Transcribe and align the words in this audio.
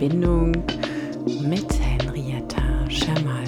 Verbindung 0.00 0.52
mit 1.42 1.66
Henrietta 1.78 2.88
Schamal. 2.88 3.44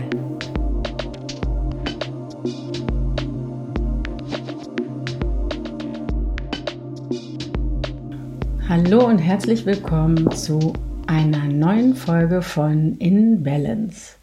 Hallo 8.69 9.07
und 9.07 9.17
herzlich 9.17 9.65
willkommen 9.65 10.31
zu 10.33 10.75
einer 11.07 11.45
neuen 11.45 11.95
Folge 11.95 12.43
von 12.43 12.99
In 12.99 13.43
Balance. 13.43 14.17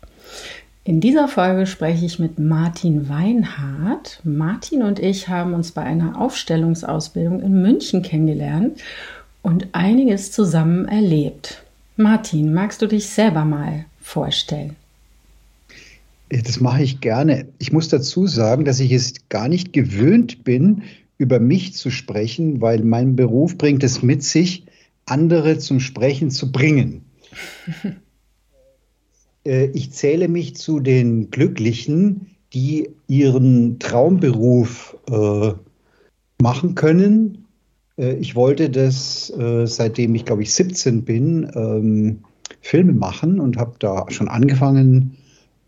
In 0.84 1.02
dieser 1.02 1.28
Folge 1.28 1.66
spreche 1.66 2.06
ich 2.06 2.20
mit 2.20 2.38
Martin 2.38 3.10
Weinhardt. 3.10 4.22
Martin 4.24 4.84
und 4.84 5.00
ich 5.00 5.30
haben 5.30 5.56
uns 5.56 5.72
bei 5.72 5.82
einer 5.82 6.22
Aufstellungsausbildung 6.22 7.42
in 7.42 7.60
München 7.64 8.04
kennengelernt 8.04 8.80
und 9.42 9.70
einiges 9.72 10.32
zusammen 10.32 10.88
erlebt. 10.88 11.64
Martin, 12.00 12.54
magst 12.54 12.82
du 12.82 12.88
dich 12.88 13.08
selber 13.08 13.44
mal 13.44 13.84
vorstellen? 14.00 14.78
Das 16.30 16.62
mache 16.62 16.82
ich 16.82 17.02
gerne. 17.02 17.50
Ich 17.58 17.74
muss 17.74 17.90
dazu 17.90 18.26
sagen, 18.26 18.64
dass 18.64 18.80
ich 18.80 18.94
es 18.94 19.16
gar 19.28 19.50
nicht 19.50 19.74
gewöhnt 19.74 20.46
bin, 20.46 20.84
über 21.18 21.42
mich 21.42 21.74
zu 21.74 21.92
sprechen, 21.92 22.62
weil 22.62 22.86
mein 22.86 23.18
Beruf 23.18 23.58
bringt 23.58 23.84
es 23.84 24.02
mit 24.02 24.24
sich, 24.24 24.64
andere 25.08 25.58
zum 25.58 25.82
Sprechen 25.82 26.32
zu 26.32 26.52
bringen. 26.52 27.04
Äh, 29.46 29.68
ich 29.68 29.94
zähle 29.94 30.28
mich 30.28 30.58
zu 30.58 30.82
den 30.82 31.32
Glücklichen, 31.32 32.36
die 32.52 32.90
ihren 33.08 33.80
Traumberuf 33.80 34.98
äh, 35.10 35.54
machen 36.42 36.76
können 36.76 37.46
ich 38.00 38.36
wollte 38.36 38.70
das, 38.70 39.30
äh, 39.38 39.66
seitdem 39.66 40.16
ich, 40.16 40.26
glaube 40.26 40.44
ich, 40.44 40.54
17 40.54 41.04
bin, 41.04 41.52
ähm, 41.56 42.20
Filme 42.62 42.94
machen 42.94 43.40
und 43.40 43.58
habe 43.58 43.76
da 43.80 44.06
schon 44.10 44.28
angefangen, 44.28 45.18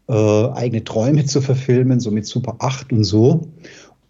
äh, 0.07 0.13
eigene 0.13 0.83
Träume 0.83 1.25
zu 1.25 1.41
verfilmen, 1.41 1.99
so 1.99 2.11
mit 2.11 2.25
Super 2.25 2.55
8 2.59 2.91
und 2.91 3.03
so. 3.03 3.47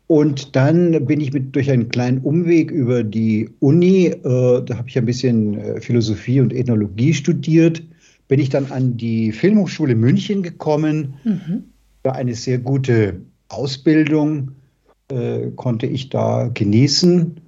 Und 0.08 0.56
dann 0.56 1.06
bin 1.06 1.22
ich 1.22 1.32
mit, 1.32 1.56
durch 1.56 1.72
einen 1.72 1.90
kleinen 1.90 2.20
Umweg 2.20 2.70
über 2.70 3.04
die 3.04 3.50
Uni, 3.60 4.08
äh, 4.08 4.22
da 4.24 4.78
habe 4.78 4.90
ich 4.90 4.98
ein 4.98 5.06
bisschen 5.06 5.58
äh, 5.58 5.80
Philosophie 5.80 6.42
und 6.42 6.54
Ethnologie 6.54 7.14
studiert, 7.14 7.82
bin 8.28 8.40
ich 8.40 8.50
dann 8.50 8.72
an 8.72 8.98
die 8.98 9.32
Filmhochschule 9.32 9.96
München 9.96 10.44
gekommen. 10.44 11.16
Mhm. 11.24 11.64
War 12.04 12.16
eine 12.16 12.34
sehr 12.34 12.58
gute 12.58 13.22
Ausbildung, 13.50 14.52
äh, 15.10 15.52
konnte 15.56 15.86
ich 15.86 16.10
da 16.10 16.50
genießen 16.54 17.41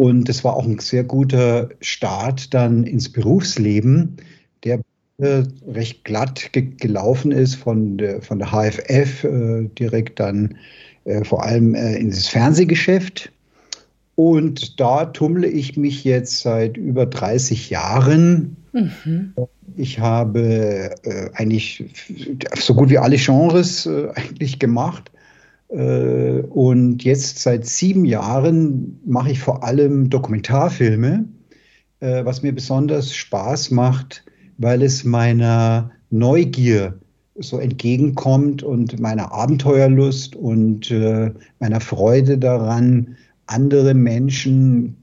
und 0.00 0.30
es 0.30 0.44
war 0.44 0.56
auch 0.56 0.64
ein 0.64 0.78
sehr 0.78 1.04
guter 1.04 1.68
Start 1.82 2.54
dann 2.54 2.84
ins 2.84 3.12
Berufsleben, 3.12 4.16
der 4.64 4.80
äh, 5.18 5.42
recht 5.68 6.04
glatt 6.04 6.54
ge 6.54 6.70
gelaufen 6.78 7.32
ist 7.32 7.56
von 7.56 7.98
der, 7.98 8.22
von 8.22 8.38
der 8.38 8.50
HFF 8.50 9.24
äh, 9.24 9.68
direkt 9.78 10.18
dann 10.18 10.56
äh, 11.04 11.22
vor 11.22 11.44
allem 11.44 11.74
äh, 11.74 11.98
ins 11.98 12.28
Fernsehgeschäft. 12.28 13.30
Und 14.14 14.80
da 14.80 15.04
tummle 15.04 15.48
ich 15.48 15.76
mich 15.76 16.02
jetzt 16.02 16.40
seit 16.40 16.78
über 16.78 17.04
30 17.04 17.68
Jahren. 17.68 18.56
Mhm. 18.72 19.34
Ich 19.76 19.98
habe 19.98 20.96
äh, 21.02 21.28
eigentlich 21.34 21.84
so 22.58 22.74
gut 22.74 22.88
wie 22.88 22.96
alle 22.96 23.18
Genres 23.18 23.84
äh, 23.84 24.08
eigentlich 24.14 24.58
gemacht 24.58 25.10
und 25.70 27.04
jetzt 27.04 27.38
seit 27.38 27.64
sieben 27.64 28.04
Jahren 28.04 29.00
mache 29.06 29.30
ich 29.30 29.38
vor 29.38 29.62
allem 29.62 30.10
Dokumentarfilme, 30.10 31.26
äh, 32.00 32.24
was 32.24 32.42
mir 32.42 32.52
besonders 32.52 33.14
Spaß 33.14 33.70
macht, 33.70 34.24
weil 34.58 34.82
es 34.82 35.04
meiner 35.04 35.92
Neugier 36.10 36.98
so 37.36 37.58
entgegenkommt 37.58 38.64
und 38.64 38.98
meiner 38.98 39.30
Abenteuerlust 39.32 40.34
und 40.34 40.90
äh, 40.90 41.32
meiner 41.60 41.80
Freude 41.80 42.36
daran, 42.36 43.16
andere 43.46 43.94
Menschen 43.94 44.96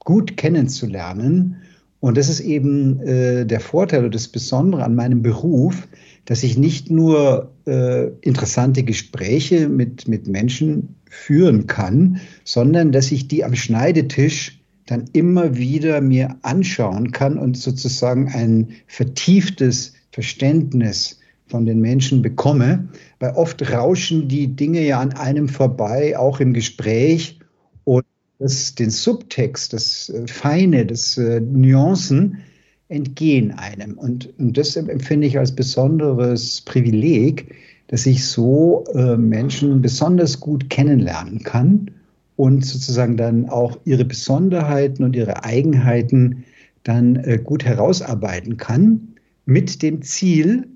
gut 0.00 0.36
kennenzulernen. 0.36 1.56
Und 2.00 2.16
das 2.16 2.28
ist 2.28 2.40
eben 2.40 2.98
der 3.04 3.60
Vorteil 3.60 4.00
oder 4.00 4.10
das 4.10 4.28
Besondere 4.28 4.84
an 4.84 4.94
meinem 4.94 5.20
Beruf, 5.20 5.88
dass 6.26 6.44
ich 6.44 6.56
nicht 6.56 6.92
nur 6.92 7.50
äh, 7.68 8.10
interessante 8.22 8.82
Gespräche 8.82 9.68
mit, 9.68 10.08
mit 10.08 10.26
Menschen 10.26 10.96
führen 11.10 11.66
kann, 11.66 12.20
sondern 12.44 12.92
dass 12.92 13.12
ich 13.12 13.28
die 13.28 13.44
am 13.44 13.54
Schneidetisch 13.54 14.60
dann 14.86 15.04
immer 15.12 15.56
wieder 15.56 16.00
mir 16.00 16.36
anschauen 16.42 17.12
kann 17.12 17.38
und 17.38 17.58
sozusagen 17.58 18.28
ein 18.28 18.68
vertieftes 18.86 19.92
Verständnis 20.12 21.20
von 21.46 21.66
den 21.66 21.80
Menschen 21.80 22.22
bekomme, 22.22 22.88
weil 23.20 23.32
oft 23.32 23.70
rauschen 23.70 24.28
die 24.28 24.56
Dinge 24.56 24.80
ja 24.80 25.00
an 25.00 25.12
einem 25.12 25.48
vorbei, 25.48 26.18
auch 26.18 26.40
im 26.40 26.54
Gespräch. 26.54 27.38
Und 27.84 28.04
das, 28.38 28.74
den 28.74 28.90
Subtext, 28.90 29.72
das 29.72 30.08
äh, 30.08 30.26
Feine, 30.26 30.86
das 30.86 31.18
äh, 31.18 31.40
Nuancen, 31.40 32.38
entgehen 32.88 33.52
einem. 33.52 33.98
Und, 33.98 34.32
und 34.38 34.56
das 34.56 34.76
empfinde 34.76 35.26
ich 35.26 35.38
als 35.38 35.52
besonderes 35.52 36.62
Privileg, 36.62 37.54
dass 37.88 38.06
ich 38.06 38.24
so 38.26 38.84
äh, 38.94 39.16
Menschen 39.16 39.82
besonders 39.82 40.40
gut 40.40 40.70
kennenlernen 40.70 41.42
kann 41.42 41.90
und 42.36 42.64
sozusagen 42.64 43.16
dann 43.16 43.48
auch 43.48 43.78
ihre 43.84 44.04
Besonderheiten 44.04 45.02
und 45.04 45.16
ihre 45.16 45.44
Eigenheiten 45.44 46.44
dann 46.84 47.16
äh, 47.16 47.38
gut 47.42 47.64
herausarbeiten 47.64 48.56
kann, 48.56 49.08
mit 49.44 49.82
dem 49.82 50.02
Ziel, 50.02 50.68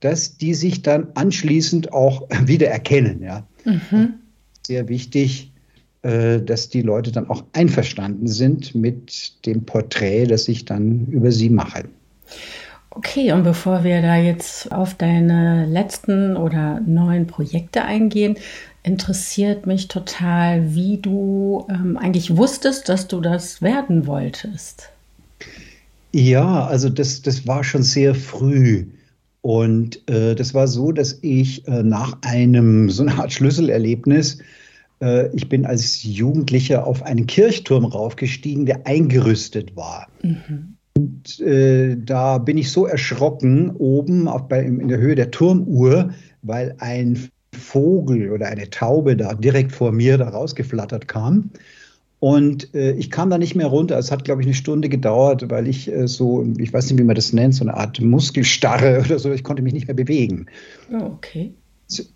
dass 0.00 0.36
die 0.36 0.54
sich 0.54 0.82
dann 0.82 1.08
anschließend 1.14 1.92
auch 1.92 2.28
wieder 2.46 2.68
erkennen. 2.68 3.22
Ja. 3.22 3.46
Mhm. 3.64 4.14
Sehr 4.66 4.88
wichtig, 4.88 5.47
dass 6.02 6.68
die 6.68 6.82
Leute 6.82 7.10
dann 7.10 7.28
auch 7.28 7.42
einverstanden 7.52 8.28
sind 8.28 8.72
mit 8.74 9.44
dem 9.46 9.64
Porträt, 9.64 10.26
das 10.26 10.46
ich 10.46 10.64
dann 10.64 11.06
über 11.06 11.32
sie 11.32 11.50
mache. 11.50 11.84
Okay, 12.90 13.32
und 13.32 13.44
bevor 13.44 13.84
wir 13.84 14.02
da 14.02 14.16
jetzt 14.16 14.72
auf 14.72 14.94
deine 14.94 15.66
letzten 15.66 16.36
oder 16.36 16.80
neuen 16.80 17.26
Projekte 17.26 17.84
eingehen, 17.84 18.36
interessiert 18.82 19.66
mich 19.66 19.88
total, 19.88 20.74
wie 20.74 20.96
du 20.98 21.66
ähm, 21.70 21.96
eigentlich 21.96 22.36
wusstest, 22.36 22.88
dass 22.88 23.06
du 23.06 23.20
das 23.20 23.62
werden 23.62 24.06
wolltest. 24.06 24.90
Ja, 26.12 26.66
also 26.66 26.88
das, 26.88 27.22
das 27.22 27.46
war 27.46 27.62
schon 27.62 27.82
sehr 27.82 28.14
früh. 28.14 28.86
Und 29.42 30.08
äh, 30.08 30.34
das 30.34 30.54
war 30.54 30.66
so, 30.66 30.90
dass 30.90 31.18
ich 31.22 31.68
äh, 31.68 31.82
nach 31.82 32.18
einem 32.22 32.90
so 32.90 33.02
eine 33.02 33.14
Art 33.14 33.32
Schlüsselerlebnis 33.32 34.40
äh, 34.40 34.42
ich 35.00 35.48
bin 35.48 35.64
als 35.64 36.02
Jugendlicher 36.02 36.86
auf 36.86 37.04
einen 37.04 37.26
Kirchturm 37.26 37.84
raufgestiegen, 37.84 38.66
der 38.66 38.86
eingerüstet 38.86 39.76
war. 39.76 40.08
Mhm. 40.22 40.76
Und 40.98 41.38
äh, 41.38 41.96
da 41.96 42.38
bin 42.38 42.58
ich 42.58 42.72
so 42.72 42.84
erschrocken 42.84 43.70
oben 43.70 44.26
auf, 44.26 44.48
bei, 44.48 44.64
in 44.64 44.88
der 44.88 44.98
Höhe 44.98 45.14
der 45.14 45.30
Turmuhr, 45.30 46.10
weil 46.42 46.74
ein 46.78 47.28
Vogel 47.54 48.32
oder 48.32 48.46
eine 48.48 48.70
Taube 48.70 49.16
da 49.16 49.34
direkt 49.34 49.70
vor 49.70 49.92
mir 49.92 50.18
da 50.18 50.28
rausgeflattert 50.28 51.06
kam. 51.06 51.50
Und 52.20 52.74
äh, 52.74 52.92
ich 52.92 53.12
kam 53.12 53.30
da 53.30 53.38
nicht 53.38 53.54
mehr 53.54 53.68
runter. 53.68 53.96
Es 53.96 54.10
hat, 54.10 54.24
glaube 54.24 54.42
ich, 54.42 54.48
eine 54.48 54.54
Stunde 54.54 54.88
gedauert, 54.88 55.48
weil 55.50 55.68
ich 55.68 55.88
äh, 55.88 56.08
so, 56.08 56.44
ich 56.58 56.72
weiß 56.72 56.90
nicht, 56.90 56.98
wie 56.98 57.04
man 57.04 57.14
das 57.14 57.32
nennt, 57.32 57.54
so 57.54 57.62
eine 57.62 57.74
Art 57.74 58.00
Muskelstarre 58.00 59.00
oder 59.04 59.18
so, 59.18 59.32
ich 59.32 59.44
konnte 59.44 59.62
mich 59.62 59.72
nicht 59.72 59.86
mehr 59.86 59.94
bewegen. 59.94 60.46
Oh, 60.90 61.12
okay. 61.14 61.54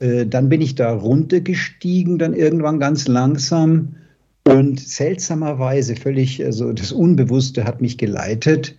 Äh, 0.00 0.26
dann 0.26 0.48
bin 0.48 0.60
ich 0.60 0.74
da 0.74 0.92
runtergestiegen, 0.92 2.18
dann 2.18 2.34
irgendwann 2.34 2.78
ganz 2.78 3.08
langsam. 3.08 3.96
Und 4.44 4.80
seltsamerweise, 4.80 5.96
völlig, 5.96 6.44
also 6.44 6.72
das 6.72 6.92
Unbewusste 6.92 7.64
hat 7.64 7.80
mich 7.80 7.96
geleitet. 7.96 8.76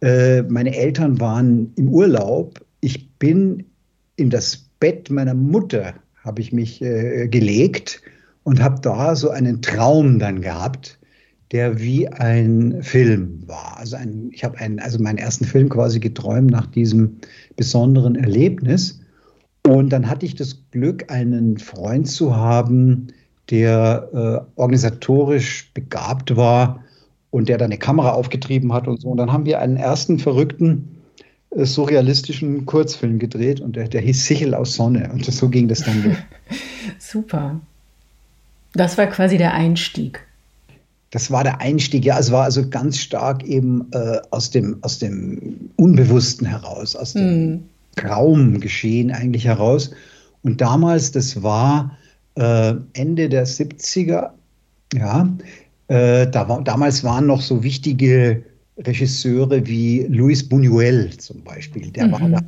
Äh, 0.00 0.42
meine 0.42 0.74
Eltern 0.76 1.20
waren 1.20 1.72
im 1.76 1.88
Urlaub. 1.88 2.64
Ich 2.80 3.10
bin 3.18 3.64
in 4.16 4.30
das 4.30 4.68
Bett 4.80 5.10
meiner 5.10 5.34
Mutter, 5.34 5.94
habe 6.22 6.40
ich 6.40 6.52
mich 6.52 6.82
äh, 6.82 7.28
gelegt 7.28 8.02
und 8.42 8.62
habe 8.62 8.80
da 8.80 9.14
so 9.14 9.30
einen 9.30 9.62
Traum 9.62 10.18
dann 10.18 10.40
gehabt, 10.40 10.98
der 11.52 11.80
wie 11.80 12.08
ein 12.08 12.82
Film 12.82 13.42
war. 13.46 13.76
Also 13.78 13.96
ein, 13.96 14.30
ich 14.32 14.42
habe 14.42 14.58
also 14.78 14.98
meinen 15.02 15.18
ersten 15.18 15.44
Film 15.44 15.68
quasi 15.68 16.00
geträumt 16.00 16.50
nach 16.50 16.66
diesem 16.66 17.18
besonderen 17.56 18.16
Erlebnis. 18.16 19.00
Und 19.66 19.90
dann 19.90 20.08
hatte 20.08 20.26
ich 20.26 20.34
das 20.34 20.58
Glück, 20.70 21.10
einen 21.10 21.58
Freund 21.58 22.08
zu 22.08 22.36
haben, 22.36 23.08
der 23.50 24.08
äh, 24.12 24.60
organisatorisch 24.60 25.70
begabt 25.72 26.36
war 26.36 26.84
und 27.30 27.48
der 27.48 27.58
dann 27.58 27.66
eine 27.66 27.78
Kamera 27.78 28.12
aufgetrieben 28.12 28.72
hat 28.72 28.86
und 28.86 29.00
so. 29.00 29.08
Und 29.08 29.16
dann 29.16 29.32
haben 29.32 29.46
wir 29.46 29.60
einen 29.60 29.76
ersten 29.76 30.18
verrückten 30.18 31.00
äh, 31.50 31.64
surrealistischen 31.64 32.66
Kurzfilm 32.66 33.18
gedreht 33.18 33.60
und 33.60 33.76
der, 33.76 33.88
der 33.88 34.02
hieß 34.02 34.26
Sichel 34.26 34.54
aus 34.54 34.74
Sonne. 34.74 35.10
Und 35.12 35.24
so 35.24 35.48
ging 35.48 35.68
das 35.68 35.80
dann. 35.80 36.16
Super. 36.98 37.60
Das 38.74 38.98
war 38.98 39.06
quasi 39.06 39.38
der 39.38 39.54
Einstieg. 39.54 40.26
das 41.10 41.30
war 41.30 41.44
der 41.44 41.60
Einstieg. 41.60 42.04
Ja, 42.04 42.18
es 42.18 42.30
war 42.32 42.44
also 42.44 42.68
ganz 42.68 42.98
stark 42.98 43.44
eben 43.44 43.86
äh, 43.92 44.20
aus, 44.30 44.50
dem, 44.50 44.78
aus 44.82 44.98
dem 44.98 45.70
Unbewussten 45.76 46.46
heraus, 46.46 46.96
aus 46.96 47.12
dem 47.12 47.54
mm. 47.54 47.62
Traumgeschehen 47.94 49.10
eigentlich 49.10 49.46
heraus. 49.46 49.90
Und 50.42 50.60
damals, 50.60 51.12
das 51.12 51.42
war 51.42 51.96
äh, 52.36 52.74
Ende 52.92 53.28
der 53.28 53.46
70er, 53.46 54.30
ja, 54.92 55.28
äh, 55.88 56.26
da 56.26 56.48
war, 56.48 56.62
damals 56.62 57.04
waren 57.04 57.26
noch 57.26 57.40
so 57.40 57.62
wichtige 57.62 58.42
Regisseure 58.78 59.66
wie 59.66 60.06
Luis 60.08 60.42
Buñuel 60.42 61.16
zum 61.18 61.42
Beispiel. 61.44 61.90
Der 61.90 62.08
mhm. 62.08 62.12
war 62.12 62.28
da 62.28 62.40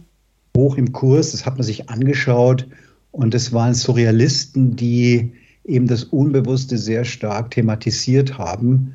hoch 0.57 0.77
im 0.77 0.93
Kurs, 0.93 1.33
das 1.33 1.47
hat 1.47 1.55
man 1.55 1.63
sich 1.63 1.89
angeschaut. 1.89 2.67
Und 3.13 3.33
das 3.35 3.53
waren 3.53 3.75
Surrealisten, 3.75 4.77
die 4.77 5.33
eben 5.65 5.87
das 5.87 6.05
Unbewusste 6.05 6.79
sehr 6.79 7.05
stark 7.05 7.51
thematisiert 7.51 8.39
haben. 8.39 8.95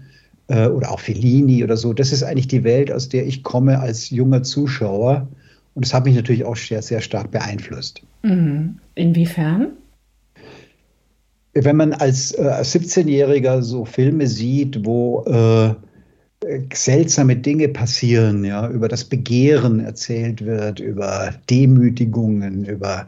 Äh, 0.52 0.68
oder 0.68 0.92
auch 0.92 1.00
Fellini 1.00 1.64
oder 1.64 1.78
so. 1.78 1.94
Das 1.94 2.12
ist 2.12 2.24
eigentlich 2.24 2.48
die 2.48 2.66
Welt, 2.66 2.92
aus 2.92 3.08
der 3.08 3.26
ich 3.26 3.42
komme 3.42 3.80
als 3.80 4.10
junger 4.10 4.44
Zuschauer. 4.44 5.28
Und 5.74 5.86
das 5.86 5.94
hat 5.94 6.06
mich 6.06 6.16
natürlich 6.16 6.44
auch 6.44 6.58
sehr, 6.58 6.82
sehr 6.82 7.02
stark 7.02 7.32
beeinflusst. 7.32 8.02
Mhm. 8.24 8.80
Inwiefern? 8.96 9.74
Wenn 11.54 11.76
man 11.76 11.94
als, 11.94 12.38
äh, 12.38 12.44
als 12.44 12.74
17-Jähriger 12.76 13.62
so 13.62 13.86
Filme 13.86 14.28
sieht, 14.28 14.86
wo 14.86 15.24
äh, 15.26 15.76
seltsame 16.74 17.36
Dinge 17.36 17.70
passieren, 17.70 18.44
ja, 18.44 18.68
über 18.70 18.88
das 18.88 19.04
Begehren 19.04 19.80
erzählt 19.80 20.46
wird, 20.46 20.80
über 20.80 21.34
Demütigungen, 21.50 22.66
über 22.66 23.08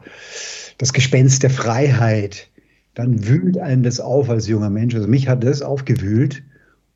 das 0.78 0.94
Gespenst 0.94 1.44
der 1.44 1.50
Freiheit, 1.50 2.50
dann 2.94 3.28
wühlt 3.28 3.58
einen 3.58 3.84
das 3.84 4.00
auf 4.00 4.30
als 4.30 4.48
junger 4.48 4.70
Mensch. 4.70 4.94
Also 4.94 5.08
mich 5.08 5.28
hat 5.28 5.44
das 5.44 5.62
aufgewühlt 5.62 6.44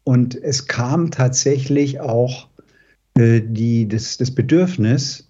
und 0.04 0.36
es 0.36 0.68
kam 0.68 1.12
tatsächlich 1.12 2.00
auch 2.00 2.48
äh, 3.18 3.42
die, 3.42 3.88
das, 3.88 4.18
das 4.18 4.32
Bedürfnis, 4.32 5.27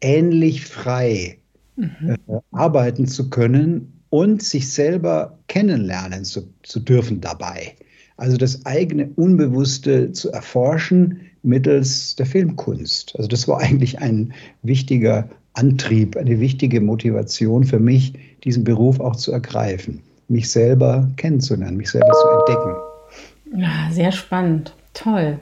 ähnlich 0.00 0.64
frei 0.64 1.38
mhm. 1.76 2.16
äh, 2.26 2.40
arbeiten 2.52 3.06
zu 3.06 3.30
können 3.30 3.92
und 4.10 4.42
sich 4.42 4.72
selber 4.72 5.38
kennenlernen 5.48 6.24
zu, 6.24 6.48
zu 6.62 6.80
dürfen 6.80 7.20
dabei. 7.20 7.74
Also 8.16 8.36
das 8.36 8.66
eigene 8.66 9.08
Unbewusste 9.16 10.12
zu 10.12 10.30
erforschen 10.32 11.20
mittels 11.42 12.16
der 12.16 12.26
Filmkunst. 12.26 13.14
Also 13.16 13.28
das 13.28 13.46
war 13.46 13.60
eigentlich 13.60 14.00
ein 14.00 14.32
wichtiger 14.62 15.28
Antrieb, 15.54 16.16
eine 16.16 16.40
wichtige 16.40 16.80
Motivation 16.80 17.64
für 17.64 17.78
mich, 17.78 18.14
diesen 18.44 18.64
Beruf 18.64 19.00
auch 19.00 19.16
zu 19.16 19.32
ergreifen, 19.32 20.02
mich 20.28 20.50
selber 20.50 21.08
kennenzulernen, 21.16 21.76
mich 21.76 21.90
selber 21.90 22.12
zu 22.12 22.28
entdecken. 22.28 23.62
Ja, 23.62 23.88
sehr 23.90 24.12
spannend, 24.12 24.74
toll. 24.94 25.38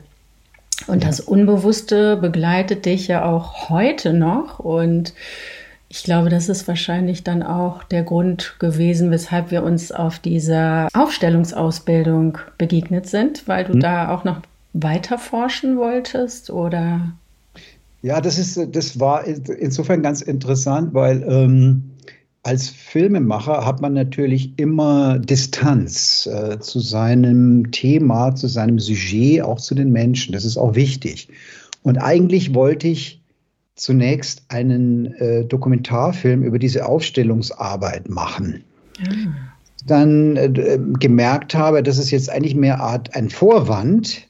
Und 0.87 1.05
das 1.05 1.21
Unbewusste 1.21 2.17
begleitet 2.17 2.87
dich 2.87 3.09
ja 3.09 3.25
auch 3.25 3.71
heute 3.71 4.13
noch 4.13 4.59
und 4.59 5.15
ich 5.89 6.03
glaube, 6.03 6.31
das 6.31 6.49
ist 6.49 6.67
wahrscheinlich 6.67 7.23
dann 7.23 7.43
auch 7.43 7.85
der 7.85 8.03
Grund 8.03 8.57
gewesen, 8.59 9.11
weshalb 9.11 9.51
wir 9.51 9.63
uns 9.63 9.93
auf 9.93 10.19
dieser 10.19 10.89
Aufstellungsausbildung 10.93 12.39
begegnet 12.59 13.07
sind, 13.09 13.47
weil 13.47 13.65
du 13.65 13.75
hm. 13.75 13.81
da 13.81 14.15
auch 14.15 14.25
noch 14.25 14.41
weiter 14.73 15.17
forschen 15.17 15.77
wolltest 15.77 16.51
oder? 16.51 17.13
Ja, 18.03 18.21
das 18.21 18.39
ist, 18.39 18.59
das 18.75 19.01
war 19.01 19.25
insofern 19.25 20.03
ganz 20.03 20.23
interessant, 20.23 20.93
weil 20.93 21.25
ähm, 21.29 21.91
als 22.47 22.69
Filmemacher 22.69 23.67
hat 23.67 23.81
man 23.81 23.93
natürlich 23.93 24.57
immer 24.57 25.19
Distanz 25.19 26.27
äh, 26.27 26.61
zu 26.61 26.79
seinem 26.79 27.73
Thema, 27.73 28.37
zu 28.37 28.47
seinem 28.47 28.79
Sujet, 28.79 29.43
auch 29.43 29.59
zu 29.59 29.75
den 29.75 29.91
Menschen. 29.91 30.33
Das 30.33 30.45
ist 30.45 30.57
auch 30.57 30.77
wichtig. 30.77 31.29
Und 31.83 31.99
eigentlich 31.99 32.55
wollte 32.55 32.87
ich 32.87 33.21
zunächst 33.75 34.45
einen 34.47 35.07
äh, 35.15 35.45
Dokumentarfilm 35.45 36.45
über 36.45 36.61
diese 36.61 36.87
Aufstellungsarbeit 36.87 38.09
machen. 38.09 38.63
Ah. 39.01 39.07
Dann 39.85 40.37
äh, 40.37 40.79
gemerkt 41.01 41.57
habe, 41.57 41.83
das 41.83 41.99
ist 41.99 42.13
jetzt 42.13 42.31
eigentlich 42.31 42.55
mehr 42.55 42.79
Art 42.79 43.17
ein 43.17 43.29
Vorwand, 43.29 44.23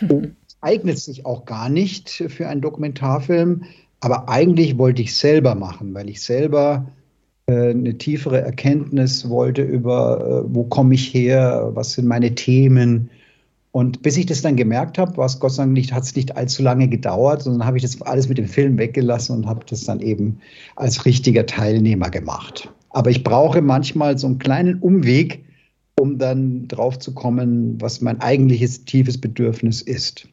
eignet 0.60 1.00
sich 1.00 1.26
auch 1.26 1.44
gar 1.44 1.68
nicht 1.68 2.08
für 2.08 2.46
einen 2.46 2.60
Dokumentarfilm, 2.60 3.64
aber 3.98 4.28
eigentlich 4.28 4.78
wollte 4.78 5.02
ich 5.02 5.16
selber 5.16 5.56
machen, 5.56 5.92
weil 5.92 6.08
ich 6.08 6.22
selber 6.22 6.86
eine 7.52 7.96
tiefere 7.98 8.40
Erkenntnis 8.40 9.28
wollte 9.28 9.62
über, 9.62 10.44
äh, 10.44 10.54
wo 10.54 10.64
komme 10.64 10.94
ich 10.94 11.12
her, 11.12 11.70
was 11.74 11.92
sind 11.92 12.06
meine 12.06 12.34
Themen, 12.34 13.10
und 13.72 14.02
bis 14.02 14.18
ich 14.18 14.26
das 14.26 14.42
dann 14.42 14.56
gemerkt 14.56 14.98
habe, 14.98 15.16
war 15.16 15.24
es 15.24 15.40
Gott 15.40 15.52
sei 15.52 15.62
Dank 15.62 15.72
nicht, 15.72 15.94
hat 15.94 16.02
es 16.04 16.14
nicht 16.14 16.36
allzu 16.36 16.62
lange 16.62 16.88
gedauert, 16.88 17.42
sondern 17.42 17.66
habe 17.66 17.78
ich 17.78 17.82
das 17.82 18.00
alles 18.02 18.28
mit 18.28 18.36
dem 18.36 18.46
Film 18.46 18.76
weggelassen 18.76 19.34
und 19.34 19.46
habe 19.46 19.64
das 19.66 19.84
dann 19.84 20.00
eben 20.00 20.38
als 20.76 21.06
richtiger 21.06 21.46
Teilnehmer 21.46 22.10
gemacht. 22.10 22.70
Aber 22.90 23.10
ich 23.10 23.24
brauche 23.24 23.62
manchmal 23.62 24.18
so 24.18 24.26
einen 24.26 24.38
kleinen 24.38 24.78
Umweg, 24.80 25.42
um 25.98 26.18
dann 26.18 26.68
drauf 26.68 26.98
zu 26.98 27.14
kommen, 27.14 27.80
was 27.80 28.02
mein 28.02 28.20
eigentliches 28.20 28.84
tiefes 28.84 29.18
Bedürfnis 29.18 29.80
ist. 29.80 30.28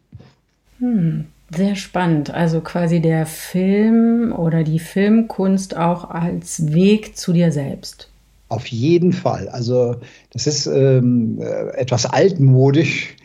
Hm, 0.79 1.25
sehr 1.55 1.75
spannend. 1.75 2.33
Also 2.33 2.61
quasi 2.61 3.01
der 3.01 3.25
Film 3.25 4.33
oder 4.35 4.63
die 4.63 4.79
Filmkunst 4.79 5.75
auch 5.75 6.09
als 6.09 6.73
Weg 6.73 7.17
zu 7.17 7.33
dir 7.33 7.51
selbst. 7.51 8.09
Auf 8.49 8.67
jeden 8.67 9.13
Fall. 9.13 9.47
Also 9.49 9.95
das 10.31 10.47
ist 10.47 10.65
ähm, 10.67 11.39
äh, 11.41 11.77
etwas 11.77 12.05
altmodisch, 12.05 13.15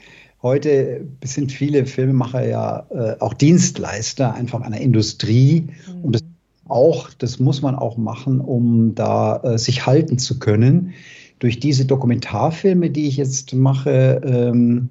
Heute 0.44 1.06
sind 1.24 1.52
viele 1.52 1.86
Filmemacher 1.86 2.46
ja 2.46 2.86
äh, 2.90 3.18
auch 3.18 3.32
Dienstleister 3.32 4.34
einfach 4.34 4.60
einer 4.60 4.78
Industrie. 4.78 5.68
Mhm. 5.88 6.04
Und 6.04 6.12
das 6.16 6.22
auch, 6.68 7.08
das 7.14 7.40
muss 7.40 7.62
man 7.62 7.74
auch 7.74 7.96
machen, 7.96 8.42
um 8.42 8.94
da 8.94 9.38
äh, 9.38 9.56
sich 9.58 9.86
halten 9.86 10.18
zu 10.18 10.38
können. 10.38 10.92
Durch 11.38 11.60
diese 11.60 11.86
Dokumentarfilme, 11.86 12.90
die 12.90 13.08
ich 13.08 13.16
jetzt 13.16 13.54
mache, 13.54 14.20
ähm, 14.22 14.90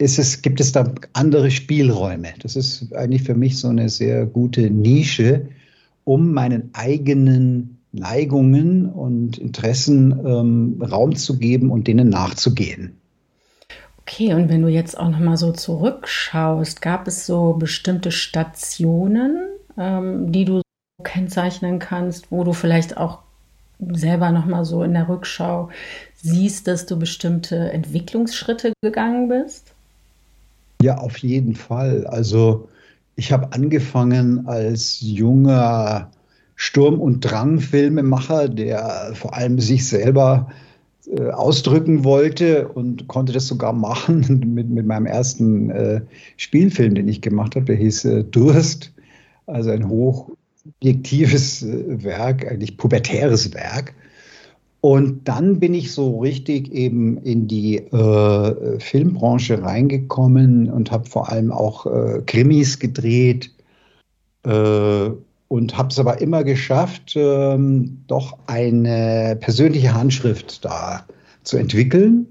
ist 0.00 0.18
es, 0.18 0.40
gibt 0.40 0.60
es 0.60 0.72
da 0.72 0.92
andere 1.12 1.50
Spielräume. 1.50 2.28
Das 2.42 2.56
ist 2.56 2.94
eigentlich 2.94 3.22
für 3.22 3.34
mich 3.34 3.58
so 3.58 3.68
eine 3.68 3.88
sehr 3.88 4.24
gute 4.24 4.70
Nische, 4.70 5.48
um 6.04 6.32
meinen 6.32 6.70
eigenen 6.72 7.78
Neigungen 7.92 8.86
und 8.86 9.36
Interessen 9.36 10.12
ähm, 10.24 10.82
Raum 10.82 11.16
zu 11.16 11.38
geben 11.38 11.70
und 11.70 11.86
denen 11.86 12.08
nachzugehen. 12.08 12.96
Okay, 14.00 14.32
und 14.32 14.48
wenn 14.48 14.62
du 14.62 14.68
jetzt 14.68 14.98
auch 14.98 15.10
noch 15.10 15.20
mal 15.20 15.36
so 15.36 15.52
zurückschaust, 15.52 16.80
gab 16.80 17.06
es 17.06 17.26
so 17.26 17.54
bestimmte 17.54 18.10
Stationen, 18.10 19.48
ähm, 19.76 20.32
die 20.32 20.46
du 20.46 20.62
kennzeichnen 21.04 21.78
kannst, 21.78 22.30
wo 22.30 22.42
du 22.44 22.52
vielleicht 22.52 22.96
auch 22.96 23.18
selber 23.78 24.30
noch 24.32 24.46
mal 24.46 24.64
so 24.64 24.82
in 24.82 24.94
der 24.94 25.08
Rückschau 25.08 25.68
siehst, 26.16 26.66
dass 26.66 26.86
du 26.86 26.98
bestimmte 26.98 27.70
Entwicklungsschritte 27.72 28.72
gegangen 28.82 29.28
bist? 29.28 29.69
Ja, 30.82 30.98
auf 30.98 31.18
jeden 31.18 31.54
Fall. 31.54 32.06
Also 32.06 32.68
ich 33.16 33.32
habe 33.32 33.52
angefangen 33.52 34.46
als 34.46 35.00
junger 35.00 36.10
Sturm- 36.56 37.00
und 37.00 37.20
Drang-Filmemacher, 37.20 38.48
der 38.48 39.12
vor 39.14 39.34
allem 39.34 39.58
sich 39.60 39.86
selber 39.86 40.48
äh, 41.06 41.30
ausdrücken 41.30 42.04
wollte 42.04 42.68
und 42.68 43.08
konnte 43.08 43.32
das 43.32 43.46
sogar 43.46 43.72
machen 43.72 44.20
mit, 44.54 44.70
mit 44.70 44.86
meinem 44.86 45.06
ersten 45.06 45.70
äh, 45.70 46.00
Spielfilm, 46.36 46.94
den 46.94 47.08
ich 47.08 47.20
gemacht 47.20 47.56
habe. 47.56 47.66
Der 47.66 47.76
hieß 47.76 48.04
äh, 48.06 48.24
Durst, 48.24 48.92
also 49.46 49.70
ein 49.70 49.88
hochobjektives 49.88 51.62
äh, 51.62 52.04
Werk, 52.04 52.46
eigentlich 52.50 52.78
pubertäres 52.78 53.52
Werk. 53.52 53.94
Und 54.80 55.28
dann 55.28 55.60
bin 55.60 55.74
ich 55.74 55.92
so 55.92 56.20
richtig 56.20 56.72
eben 56.72 57.18
in 57.18 57.46
die 57.46 57.78
äh, 57.78 58.80
Filmbranche 58.80 59.62
reingekommen 59.62 60.70
und 60.70 60.90
habe 60.90 61.08
vor 61.08 61.30
allem 61.30 61.52
auch 61.52 61.86
äh, 61.86 62.22
Krimis 62.24 62.78
gedreht 62.78 63.50
und 64.42 65.76
habe 65.76 65.88
es 65.90 65.98
aber 65.98 66.20
immer 66.20 66.44
geschafft, 66.44 67.14
ähm, 67.16 67.98
doch 68.06 68.38
eine 68.46 69.36
persönliche 69.40 69.92
Handschrift 69.92 70.64
da 70.64 71.04
zu 71.42 71.56
entwickeln. 71.56 72.26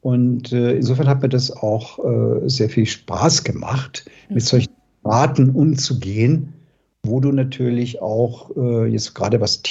Und 0.00 0.52
äh, 0.52 0.72
insofern 0.72 1.06
hat 1.06 1.20
mir 1.20 1.28
das 1.28 1.50
auch 1.50 1.98
äh, 1.98 2.48
sehr 2.48 2.70
viel 2.70 2.86
Spaß 2.86 3.44
gemacht, 3.44 4.06
mhm. 4.28 4.34
mit 4.36 4.44
solchen 4.44 4.72
Daten 5.04 5.50
umzugehen, 5.50 6.54
wo 7.02 7.20
du 7.20 7.30
natürlich 7.30 8.00
auch 8.00 8.50
äh, 8.56 8.86
jetzt 8.86 9.14
gerade 9.14 9.40
was 9.40 9.62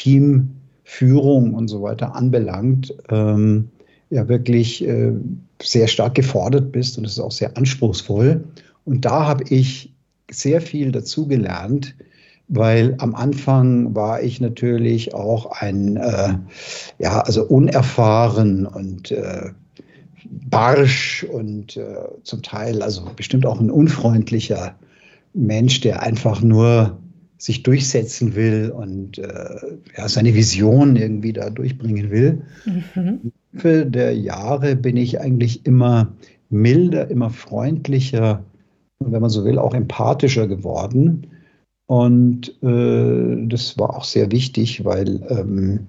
Teamführung 0.92 1.54
und 1.54 1.68
so 1.68 1.82
weiter 1.82 2.16
anbelangt, 2.16 2.94
ähm, 3.10 3.70
ja 4.10 4.28
wirklich 4.28 4.86
äh, 4.86 5.14
sehr 5.62 5.88
stark 5.88 6.16
gefordert 6.16 6.72
bist 6.72 6.98
und 6.98 7.06
es 7.06 7.14
ist 7.14 7.20
auch 7.20 7.32
sehr 7.32 7.56
anspruchsvoll. 7.58 8.44
Und 8.84 9.06
da 9.06 9.26
habe 9.28 9.46
ich 9.50 9.94
sehr 10.30 10.62
viel 10.62 10.92
dazu 10.92 11.28
gelernt, 11.28 11.96
weil 12.48 12.96
am 12.98 13.16
Anfang 13.16 13.96
war 13.96 14.22
ich 14.22 14.42
natürlich 14.42 15.14
auch 15.14 15.52
ein, 15.62 15.98
äh, 15.98 16.34
ja, 17.00 17.22
also 17.22 17.46
unerfahren 17.46 18.66
und 18.66 19.12
äh, 19.12 19.52
barsch 20.26 21.24
und 21.24 21.78
äh, 21.78 21.96
zum 22.24 22.42
Teil 22.42 22.82
also 22.82 23.04
bestimmt 23.16 23.46
auch 23.46 23.60
ein 23.60 23.72
unfreundlicher 23.72 24.76
Mensch, 25.34 25.80
der 25.82 26.04
einfach 26.04 26.42
nur 26.42 27.01
sich 27.42 27.64
durchsetzen 27.64 28.36
will 28.36 28.70
und 28.70 29.18
äh, 29.18 29.56
ja, 29.98 30.08
seine 30.08 30.36
Vision 30.36 30.96
irgendwie 30.96 31.34
da 31.34 31.50
durchbringen 31.50 32.12
will. 32.12 32.44
Mhm. 32.66 33.20
Im 33.24 33.32
Laufe 33.52 33.88
der 33.88 34.16
Jahre 34.16 34.76
bin 34.76 34.96
ich 34.96 35.20
eigentlich 35.20 35.66
immer 35.66 36.14
milder, 36.52 37.10
immer 37.10 37.32
freundlicher 37.32 38.44
und 39.00 39.12
wenn 39.12 39.22
man 39.22 39.32
so 39.32 39.44
will, 39.44 39.58
auch 39.58 39.74
empathischer 39.74 40.48
geworden. 40.48 41.26
Und 41.88 42.62
äh, 42.62 43.48
das 43.48 43.80
war 43.80 43.98
auch 43.98 44.04
sehr 44.04 44.32
wichtig, 44.32 44.86
weil 44.86 45.26
ähm, 45.30 45.88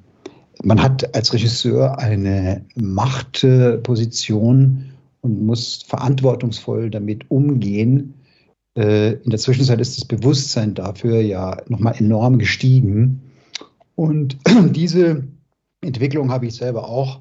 man 0.65 0.83
hat 0.83 1.15
als 1.15 1.35
Regisseur 1.35 1.99
eine 1.99 2.65
Machtposition 2.77 4.87
und 5.21 5.45
muss 5.45 5.83
verantwortungsvoll 5.87 6.89
damit 6.89 7.31
umgehen. 7.31 8.15
Äh, 8.77 9.13
in 9.15 9.31
der 9.31 9.39
Zwischenzeit 9.39 9.81
ist 9.81 9.97
das 9.99 10.05
Bewusstsein 10.05 10.75
dafür 10.75 11.21
ja 11.21 11.63
nochmal 11.69 11.95
enorm 11.99 12.39
gestiegen. 12.39 13.33
Und 13.95 14.39
diese 14.71 15.25
Entwicklung 15.81 16.31
habe 16.31 16.47
ich 16.47 16.55
selber 16.55 16.89
auch 16.89 17.21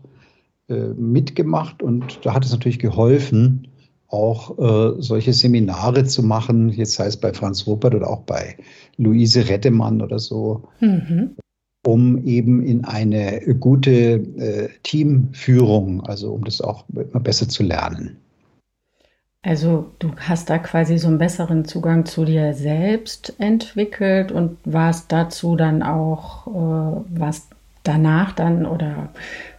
äh, 0.70 0.88
mitgemacht 0.94 1.84
und 1.84 2.20
da 2.24 2.34
hat 2.34 2.46
es 2.46 2.52
natürlich 2.52 2.80
geholfen, 2.80 3.68
auch 4.08 4.58
äh, 4.60 5.02
solche 5.02 5.34
Seminare 5.34 6.04
zu 6.06 6.22
machen, 6.22 6.70
jetzt 6.70 6.94
sei 6.94 7.06
es 7.06 7.18
bei 7.18 7.34
Franz 7.34 7.66
Rupert 7.66 7.96
oder 7.96 8.10
auch 8.10 8.22
bei 8.22 8.58
Luise 8.98 9.48
Rettemann 9.48 10.02
oder 10.02 10.20
so, 10.20 10.68
mhm 10.80 11.36
um 11.86 12.24
eben 12.26 12.64
in 12.64 12.86
eine 12.86 13.42
gute 13.60 13.92
äh, 13.92 14.70
Teamführung, 14.84 16.02
also 16.02 16.32
um 16.34 16.44
das 16.44 16.62
auch 16.62 16.86
immer 16.90 17.20
besser 17.20 17.50
zu 17.50 17.64
lernen. 17.64 18.21
Also 19.44 19.88
du 19.98 20.12
hast 20.18 20.52
da 20.52 20.60
quasi 20.60 21.00
so 21.00 21.08
einen 21.08 21.18
besseren 21.18 21.66
Zugang 21.66 22.06
zu 22.06 22.26
dir 22.26 22.54
selbst 22.54 23.34
entwickelt 23.40 24.32
und 24.32 24.58
warst 24.66 25.12
dazu 25.12 25.56
dann 25.56 25.82
auch, 25.82 26.48
äh, 26.48 27.20
warst 27.20 27.48
danach 27.84 28.34
dann 28.34 28.68
oder 28.68 29.10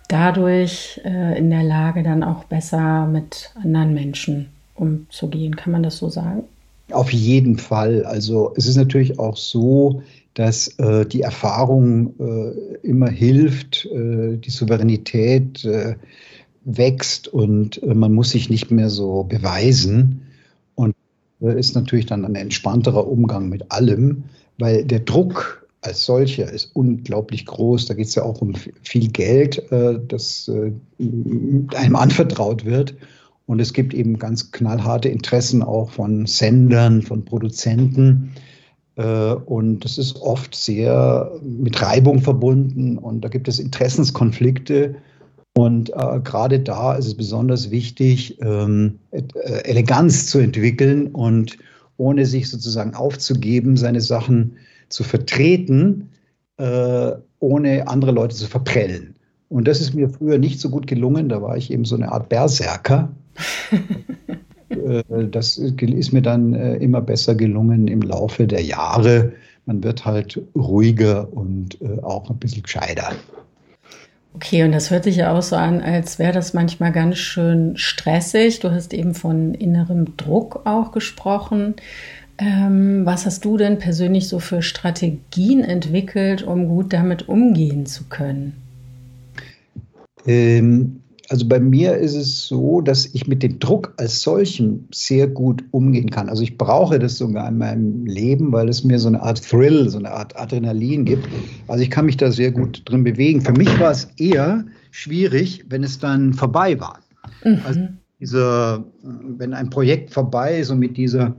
dadurch 0.08 1.00
äh, 1.04 1.36
in 1.36 1.50
der 1.50 1.64
Lage, 1.64 2.04
dann 2.04 2.22
auch 2.22 2.44
besser 2.44 3.06
mit 3.06 3.50
anderen 3.60 3.92
Menschen 3.92 4.50
umzugehen. 4.76 5.56
Kann 5.56 5.72
man 5.72 5.82
das 5.82 5.98
so 5.98 6.08
sagen? 6.08 6.44
Auf 6.92 7.12
jeden 7.12 7.58
Fall. 7.58 8.04
Also 8.04 8.52
es 8.56 8.66
ist 8.66 8.76
natürlich 8.76 9.18
auch 9.18 9.36
so, 9.36 10.02
dass 10.34 10.68
äh, 10.78 11.06
die 11.06 11.22
Erfahrung 11.22 12.14
äh, 12.20 12.86
immer 12.86 13.08
hilft, 13.08 13.86
äh, 13.86 14.36
die 14.36 14.50
Souveränität 14.50 15.64
äh, 15.64 15.96
wächst 16.64 17.28
und 17.28 17.82
äh, 17.82 17.94
man 17.94 18.12
muss 18.12 18.30
sich 18.30 18.50
nicht 18.50 18.70
mehr 18.70 18.90
so 18.90 19.24
beweisen. 19.24 20.22
Und 20.74 20.94
äh, 21.40 21.58
ist 21.58 21.74
natürlich 21.74 22.06
dann 22.06 22.24
ein 22.24 22.34
entspannterer 22.34 23.06
Umgang 23.06 23.48
mit 23.48 23.70
allem, 23.70 24.24
weil 24.58 24.84
der 24.84 25.00
Druck 25.00 25.66
als 25.80 26.04
solcher 26.04 26.50
ist 26.50 26.70
unglaublich 26.74 27.44
groß. 27.46 27.86
Da 27.86 27.94
geht 27.94 28.06
es 28.06 28.14
ja 28.14 28.22
auch 28.22 28.40
um 28.40 28.54
viel 28.82 29.08
Geld, 29.08 29.60
das 29.70 30.48
einem 30.48 31.96
anvertraut 31.96 32.64
wird. 32.64 32.94
Und 33.46 33.60
es 33.60 33.72
gibt 33.72 33.92
eben 33.92 34.16
ganz 34.20 34.52
knallharte 34.52 35.08
Interessen 35.08 35.60
auch 35.60 35.90
von 35.90 36.26
Sendern, 36.26 37.02
von 37.02 37.24
Produzenten 37.24 38.32
äh, 38.96 39.34
und 39.34 39.80
das 39.80 39.98
ist 39.98 40.20
oft 40.20 40.54
sehr 40.54 41.32
mit 41.42 41.80
Reibung 41.80 42.20
verbunden 42.20 42.98
und 42.98 43.22
da 43.22 43.28
gibt 43.28 43.48
es 43.48 43.58
Interessenskonflikte. 43.58 44.96
Und 45.54 45.90
äh, 45.90 46.20
gerade 46.24 46.60
da 46.60 46.94
ist 46.94 47.06
es 47.06 47.16
besonders 47.16 47.70
wichtig, 47.70 48.40
ähm, 48.40 48.98
äh, 49.10 49.22
Eleganz 49.64 50.26
zu 50.26 50.38
entwickeln 50.38 51.08
und 51.08 51.58
ohne 51.98 52.24
sich 52.24 52.48
sozusagen 52.48 52.94
aufzugeben, 52.94 53.76
seine 53.76 54.00
Sachen 54.00 54.56
zu 54.88 55.04
vertreten, 55.04 56.08
äh, 56.56 57.12
ohne 57.38 57.86
andere 57.88 58.12
Leute 58.12 58.34
zu 58.34 58.46
verprellen. 58.46 59.14
Und 59.48 59.68
das 59.68 59.82
ist 59.82 59.94
mir 59.94 60.08
früher 60.08 60.38
nicht 60.38 60.60
so 60.60 60.70
gut 60.70 60.86
gelungen. 60.86 61.28
Da 61.28 61.42
war 61.42 61.56
ich 61.56 61.70
eben 61.70 61.84
so 61.84 61.96
eine 61.96 62.10
Art 62.10 62.28
Berserker. 62.28 63.10
Äh, 64.72 65.28
das 65.30 65.58
ist 65.58 66.12
mir 66.12 66.22
dann 66.22 66.54
äh, 66.54 66.76
immer 66.76 67.02
besser 67.02 67.34
gelungen 67.34 67.88
im 67.88 68.00
Laufe 68.00 68.46
der 68.46 68.62
Jahre. 68.62 69.32
Man 69.66 69.84
wird 69.84 70.06
halt 70.06 70.40
ruhiger 70.56 71.30
und 71.30 71.78
äh, 71.82 72.00
auch 72.00 72.30
ein 72.30 72.38
bisschen 72.38 72.62
gescheiter. 72.62 73.12
Okay, 74.34 74.64
und 74.64 74.72
das 74.72 74.90
hört 74.90 75.04
sich 75.04 75.16
ja 75.16 75.32
auch 75.36 75.42
so 75.42 75.56
an, 75.56 75.82
als 75.82 76.18
wäre 76.18 76.32
das 76.32 76.54
manchmal 76.54 76.90
ganz 76.90 77.18
schön 77.18 77.76
stressig. 77.76 78.60
Du 78.60 78.70
hast 78.70 78.94
eben 78.94 79.14
von 79.14 79.54
innerem 79.54 80.16
Druck 80.16 80.62
auch 80.64 80.92
gesprochen. 80.92 81.74
Ähm, 82.38 83.04
was 83.04 83.26
hast 83.26 83.44
du 83.44 83.56
denn 83.58 83.78
persönlich 83.78 84.28
so 84.28 84.38
für 84.38 84.62
Strategien 84.62 85.62
entwickelt, 85.62 86.42
um 86.42 86.68
gut 86.68 86.92
damit 86.92 87.28
umgehen 87.28 87.84
zu 87.84 88.04
können? 88.04 88.54
Ähm, 90.26 91.01
also 91.32 91.48
bei 91.48 91.60
mir 91.60 91.96
ist 91.96 92.14
es 92.14 92.46
so, 92.46 92.82
dass 92.82 93.06
ich 93.06 93.26
mit 93.26 93.42
dem 93.42 93.58
Druck 93.58 93.94
als 93.96 94.20
solchen 94.20 94.86
sehr 94.92 95.26
gut 95.26 95.64
umgehen 95.70 96.10
kann. 96.10 96.28
Also 96.28 96.42
ich 96.42 96.58
brauche 96.58 96.98
das 96.98 97.16
sogar 97.16 97.48
in 97.48 97.56
meinem 97.56 98.04
Leben, 98.04 98.52
weil 98.52 98.68
es 98.68 98.84
mir 98.84 98.98
so 98.98 99.08
eine 99.08 99.22
Art 99.22 99.42
Thrill, 99.42 99.88
so 99.88 99.96
eine 99.96 100.10
Art 100.10 100.38
Adrenalin 100.38 101.06
gibt. 101.06 101.26
Also 101.68 101.82
ich 101.82 101.88
kann 101.88 102.04
mich 102.04 102.18
da 102.18 102.30
sehr 102.30 102.52
gut 102.52 102.82
drin 102.84 103.02
bewegen. 103.02 103.40
Für 103.40 103.54
mich 103.54 103.80
war 103.80 103.90
es 103.90 104.08
eher 104.18 104.66
schwierig, 104.90 105.64
wenn 105.70 105.82
es 105.84 105.98
dann 105.98 106.34
vorbei 106.34 106.78
war. 106.78 106.98
Mhm. 107.42 107.60
Also 107.64 107.80
dieser, 108.20 108.84
wenn 109.02 109.54
ein 109.54 109.70
Projekt 109.70 110.10
vorbei 110.10 110.58
ist 110.58 110.68
und 110.68 110.80
mit 110.80 110.98
dieser 110.98 111.34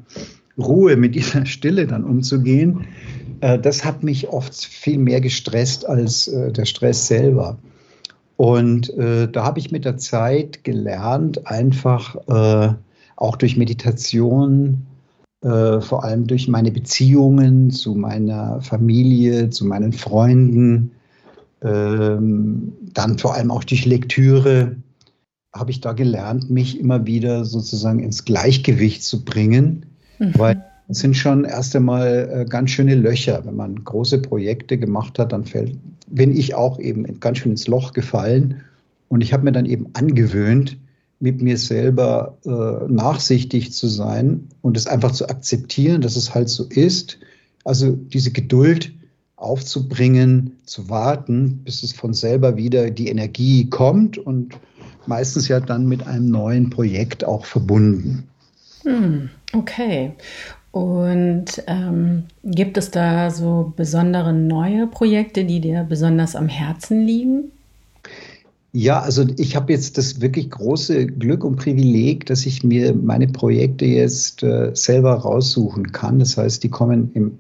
Ruhe, 0.57 0.97
mit 0.97 1.13
dieser 1.13 1.45
Stille 1.45 1.85
dann 1.85 2.03
umzugehen, 2.03 2.87
äh, 3.41 3.59
das 3.59 3.85
hat 3.85 4.01
mich 4.01 4.29
oft 4.29 4.55
viel 4.55 4.97
mehr 4.97 5.21
gestresst 5.21 5.87
als 5.87 6.27
äh, 6.29 6.51
der 6.51 6.65
Stress 6.65 7.05
selber. 7.05 7.59
Und 8.37 8.89
äh, 8.97 9.29
da 9.29 9.43
habe 9.43 9.59
ich 9.59 9.71
mit 9.71 9.85
der 9.85 9.97
Zeit 9.97 10.63
gelernt, 10.63 11.47
einfach 11.47 12.15
äh, 12.27 12.73
auch 13.15 13.35
durch 13.35 13.57
Meditation, 13.57 14.85
äh, 15.41 15.81
vor 15.81 16.03
allem 16.03 16.27
durch 16.27 16.47
meine 16.47 16.71
Beziehungen 16.71 17.69
zu 17.69 17.95
meiner 17.95 18.61
Familie, 18.61 19.49
zu 19.49 19.65
meinen 19.65 19.93
Freunden, 19.93 20.91
ähm, 21.61 22.73
dann 22.93 23.17
vor 23.17 23.35
allem 23.35 23.51
auch 23.51 23.63
durch 23.63 23.85
Lektüre, 23.85 24.77
habe 25.53 25.71
ich 25.71 25.81
da 25.81 25.93
gelernt, 25.93 26.49
mich 26.49 26.79
immer 26.79 27.05
wieder 27.05 27.45
sozusagen 27.45 27.99
ins 27.99 28.25
Gleichgewicht 28.25 29.03
zu 29.03 29.23
bringen, 29.23 29.85
mhm. 30.17 30.33
weil 30.37 30.65
es 30.87 30.99
sind 30.99 31.15
schon 31.15 31.45
erst 31.45 31.75
einmal 31.75 32.29
äh, 32.31 32.45
ganz 32.45 32.71
schöne 32.71 32.95
Löcher. 32.95 33.43
Wenn 33.45 33.55
man 33.55 33.83
große 33.83 34.21
Projekte 34.21 34.77
gemacht 34.77 35.19
hat, 35.19 35.31
dann 35.31 35.45
fällt, 35.45 35.77
bin 36.13 36.35
ich 36.35 36.55
auch 36.55 36.79
eben 36.79 37.19
ganz 37.19 37.39
schön 37.39 37.51
ins 37.51 37.67
Loch 37.67 37.93
gefallen. 37.93 38.61
Und 39.09 39.21
ich 39.21 39.33
habe 39.33 39.43
mir 39.43 39.51
dann 39.51 39.65
eben 39.65 39.87
angewöhnt, 39.93 40.77
mit 41.19 41.41
mir 41.41 41.57
selber 41.57 42.37
äh, 42.45 42.91
nachsichtig 42.91 43.71
zu 43.71 43.87
sein 43.87 44.49
und 44.61 44.77
es 44.77 44.87
einfach 44.87 45.11
zu 45.11 45.27
akzeptieren, 45.27 46.01
dass 46.01 46.15
es 46.15 46.35
halt 46.35 46.49
so 46.49 46.65
ist. 46.65 47.17
Also 47.63 47.91
diese 47.91 48.31
Geduld 48.31 48.91
aufzubringen, 49.37 50.57
zu 50.65 50.89
warten, 50.89 51.61
bis 51.63 51.83
es 51.83 51.93
von 51.93 52.13
selber 52.13 52.57
wieder 52.57 52.89
die 52.91 53.07
Energie 53.07 53.69
kommt 53.69 54.17
und 54.17 54.57
meistens 55.07 55.47
ja 55.47 55.59
dann 55.59 55.87
mit 55.87 56.05
einem 56.05 56.29
neuen 56.29 56.69
Projekt 56.69 57.23
auch 57.23 57.45
verbunden. 57.45 58.27
Hm, 58.83 59.29
okay. 59.53 60.13
Und 60.73 61.63
ähm, 61.67 62.23
gibt 62.43 62.79
es 62.79 62.89
da 62.89 63.29
so 63.29 63.71
besondere 63.75 64.33
neue 64.33 64.87
Projekte, 64.87 65.45
die 65.45 65.61
dir 65.61 65.85
besonders 65.87 66.35
am 66.35 66.47
Herzen 66.47 67.05
liegen? 67.05 67.51
Ja, 68.71 68.99
also 68.99 69.23
ich 69.37 69.55
habe 69.55 69.71
jetzt 69.71 69.99
das 69.99 70.19
wirklich 70.19 70.49
große 70.49 71.05
Glück 71.05 71.43
und 71.43 71.57
Privileg, 71.57 72.25
dass 72.25 72.47
ich 72.47 72.63
mir 72.63 72.95
meine 72.95 73.27
Projekte 73.27 73.85
jetzt 73.85 74.41
äh, 74.41 74.71
selber 74.73 75.13
raussuchen 75.13 75.91
kann. 75.91 76.17
Das 76.17 76.37
heißt, 76.37 76.63
die 76.63 76.69
kommen 76.69 77.11
im, 77.13 77.37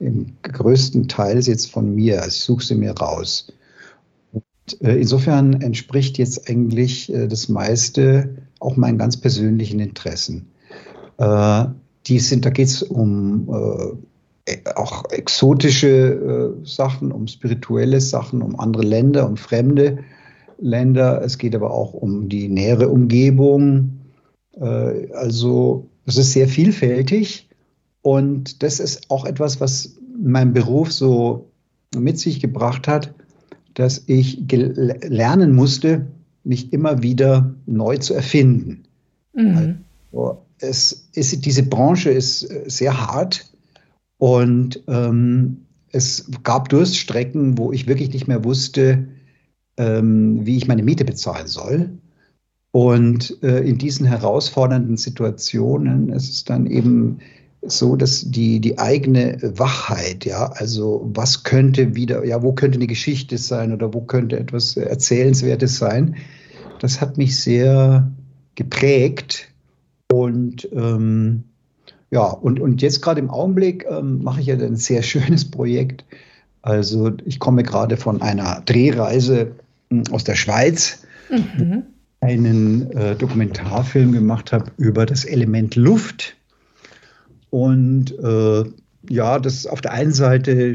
im 0.00 0.32
größten 0.42 1.06
Teil 1.06 1.38
jetzt 1.38 1.70
von 1.70 1.94
mir. 1.94 2.16
Also 2.16 2.30
ich 2.30 2.40
suche 2.40 2.64
sie 2.64 2.74
mir 2.74 2.98
raus. 2.98 3.52
Und, 4.32 4.42
äh, 4.80 4.96
insofern 4.96 5.62
entspricht 5.62 6.18
jetzt 6.18 6.50
eigentlich 6.50 7.14
äh, 7.14 7.28
das 7.28 7.48
meiste 7.48 8.38
auch 8.58 8.76
meinen 8.76 8.98
ganz 8.98 9.16
persönlichen 9.16 9.78
Interessen. 9.78 10.46
Die 12.06 12.18
sind, 12.18 12.44
da 12.44 12.50
geht 12.50 12.68
es 12.68 12.82
um 12.82 13.48
äh, 14.44 14.56
auch 14.74 15.04
exotische 15.10 16.56
äh, 16.62 16.66
Sachen, 16.66 17.12
um 17.12 17.26
spirituelle 17.28 18.00
Sachen, 18.00 18.42
um 18.42 18.58
andere 18.58 18.82
Länder, 18.82 19.28
um 19.28 19.36
fremde 19.36 19.98
Länder. 20.58 21.22
Es 21.22 21.38
geht 21.38 21.54
aber 21.54 21.70
auch 21.70 21.94
um 21.94 22.28
die 22.28 22.48
nähere 22.48 22.88
Umgebung. 22.88 24.00
Äh, 24.54 25.12
also 25.12 25.88
es 26.06 26.16
ist 26.16 26.32
sehr 26.32 26.48
vielfältig 26.48 27.48
und 28.02 28.62
das 28.62 28.80
ist 28.80 29.10
auch 29.10 29.24
etwas, 29.24 29.60
was 29.60 29.96
mein 30.20 30.52
Beruf 30.52 30.92
so 30.92 31.50
mit 31.96 32.18
sich 32.18 32.40
gebracht 32.40 32.88
hat, 32.88 33.14
dass 33.74 34.02
ich 34.06 34.44
lernen 34.48 35.54
musste, 35.54 36.06
mich 36.44 36.72
immer 36.72 37.02
wieder 37.02 37.54
neu 37.66 37.98
zu 37.98 38.14
erfinden. 38.14 38.84
Mhm. 39.34 39.78
Also, 40.12 40.42
es 40.62 41.08
ist, 41.14 41.44
diese 41.44 41.62
Branche 41.64 42.10
ist 42.10 42.44
äh, 42.50 42.64
sehr 42.66 43.06
hart 43.06 43.52
und 44.18 44.82
ähm, 44.88 45.66
es 45.90 46.30
gab 46.42 46.68
Durststrecken, 46.68 47.58
wo 47.58 47.72
ich 47.72 47.86
wirklich 47.86 48.12
nicht 48.12 48.28
mehr 48.28 48.44
wusste, 48.44 49.08
ähm, 49.76 50.46
wie 50.46 50.56
ich 50.56 50.66
meine 50.66 50.82
Miete 50.82 51.04
bezahlen 51.04 51.46
soll. 51.46 51.90
Und 52.70 53.42
äh, 53.42 53.58
in 53.60 53.76
diesen 53.76 54.06
herausfordernden 54.06 54.96
Situationen 54.96 56.08
ist 56.08 56.30
es 56.30 56.44
dann 56.44 56.66
eben 56.66 57.18
so, 57.60 57.96
dass 57.96 58.30
die, 58.30 58.60
die 58.60 58.78
eigene 58.78 59.38
Wachheit, 59.56 60.24
ja, 60.24 60.46
also 60.46 61.08
was 61.12 61.44
könnte 61.44 61.94
wieder, 61.94 62.24
ja, 62.24 62.42
wo 62.42 62.52
könnte 62.52 62.78
eine 62.78 62.86
Geschichte 62.86 63.38
sein 63.38 63.72
oder 63.72 63.92
wo 63.92 64.00
könnte 64.00 64.38
etwas 64.38 64.76
Erzählenswertes 64.76 65.76
sein, 65.76 66.16
das 66.80 67.00
hat 67.00 67.18
mich 67.18 67.38
sehr 67.38 68.10
geprägt. 68.54 69.51
Und 70.12 70.68
ähm, 70.72 71.44
ja, 72.10 72.24
und, 72.24 72.60
und 72.60 72.82
jetzt 72.82 73.00
gerade 73.00 73.20
im 73.20 73.30
Augenblick 73.30 73.86
ähm, 73.88 74.22
mache 74.22 74.40
ich 74.40 74.46
ja 74.46 74.54
ein 74.56 74.76
sehr 74.76 75.02
schönes 75.02 75.50
Projekt. 75.50 76.04
Also 76.60 77.12
ich 77.24 77.38
komme 77.38 77.62
gerade 77.62 77.96
von 77.96 78.20
einer 78.22 78.62
Drehreise 78.64 79.52
hm, 79.90 80.04
aus 80.10 80.24
der 80.24 80.34
Schweiz. 80.34 81.04
Mhm 81.30 81.84
einen 82.22 82.90
äh, 82.92 83.16
Dokumentarfilm 83.16 84.12
gemacht 84.12 84.52
habe 84.52 84.70
über 84.78 85.06
das 85.06 85.24
Element 85.24 85.74
Luft. 85.74 86.36
Und 87.50 88.16
äh, 88.18 88.64
ja, 89.08 89.38
das 89.38 89.66
auf 89.66 89.80
der 89.80 89.92
einen 89.92 90.12
Seite 90.12 90.74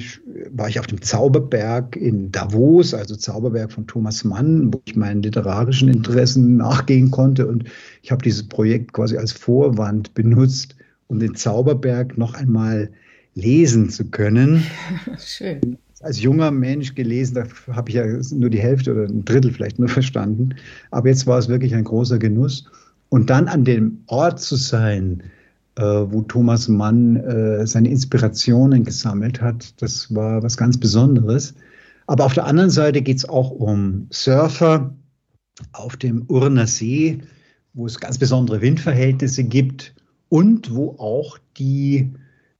war 0.51 0.67
ich 0.67 0.79
auf 0.79 0.87
dem 0.87 1.01
Zauberberg 1.01 1.95
in 1.95 2.31
Davos, 2.31 2.93
also 2.93 3.15
Zauberberg 3.15 3.71
von 3.71 3.87
Thomas 3.87 4.23
Mann, 4.23 4.73
wo 4.73 4.81
ich 4.85 4.95
meinen 4.95 5.23
literarischen 5.23 5.89
Interessen 5.89 6.57
nachgehen 6.57 7.11
konnte. 7.11 7.47
Und 7.47 7.65
ich 8.01 8.11
habe 8.11 8.23
dieses 8.23 8.47
Projekt 8.47 8.93
quasi 8.93 9.17
als 9.17 9.31
Vorwand 9.31 10.13
benutzt, 10.13 10.75
um 11.07 11.19
den 11.19 11.35
Zauberberg 11.35 12.17
noch 12.17 12.33
einmal 12.33 12.89
lesen 13.33 13.89
zu 13.89 14.05
können. 14.05 14.63
Schön 15.17 15.77
als 16.01 16.21
junger 16.21 16.51
Mensch 16.51 16.95
gelesen, 16.95 17.35
da 17.35 17.73
habe 17.75 17.89
ich 17.89 17.95
ja 17.95 18.05
nur 18.31 18.49
die 18.49 18.59
Hälfte 18.59 18.93
oder 18.93 19.03
ein 19.05 19.25
Drittel 19.25 19.51
vielleicht 19.51 19.79
nur 19.79 19.89
verstanden. 19.89 20.55
Aber 20.91 21.09
jetzt 21.09 21.25
war 21.25 21.39
es 21.39 21.47
wirklich 21.47 21.73
ein 21.73 21.83
großer 21.83 22.19
Genuss. 22.19 22.65
Und 23.09 23.29
dann 23.29 23.47
an 23.47 23.63
dem 23.63 24.03
Ort 24.07 24.39
zu 24.39 24.55
sein, 24.55 25.23
wo 25.81 26.21
Thomas 26.21 26.67
Mann 26.67 27.15
äh, 27.17 27.67
seine 27.67 27.89
Inspirationen 27.89 28.83
gesammelt 28.83 29.41
hat, 29.41 29.81
das 29.81 30.13
war 30.13 30.43
was 30.43 30.57
ganz 30.57 30.77
Besonderes. 30.77 31.53
Aber 32.07 32.25
auf 32.25 32.33
der 32.33 32.45
anderen 32.45 32.69
Seite 32.69 33.01
geht 33.01 33.17
es 33.17 33.29
auch 33.29 33.51
um 33.51 34.07
Surfer 34.09 34.95
auf 35.73 35.97
dem 35.97 36.23
Urner 36.27 36.67
See, 36.67 37.19
wo 37.73 37.85
es 37.85 37.99
ganz 37.99 38.17
besondere 38.17 38.61
Windverhältnisse 38.61 39.43
gibt 39.43 39.93
und 40.29 40.73
wo 40.73 40.95
auch 40.97 41.37
die 41.57 42.13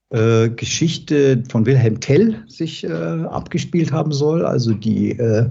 äh, 0.09 0.49
Geschichte 0.49 1.43
von 1.49 1.65
Wilhelm 1.65 1.99
Tell 1.99 2.43
sich 2.47 2.83
äh, 2.83 2.87
abgespielt 2.87 3.91
haben 3.91 4.11
soll, 4.11 4.45
also 4.45 4.73
die, 4.73 5.11
äh, 5.11 5.49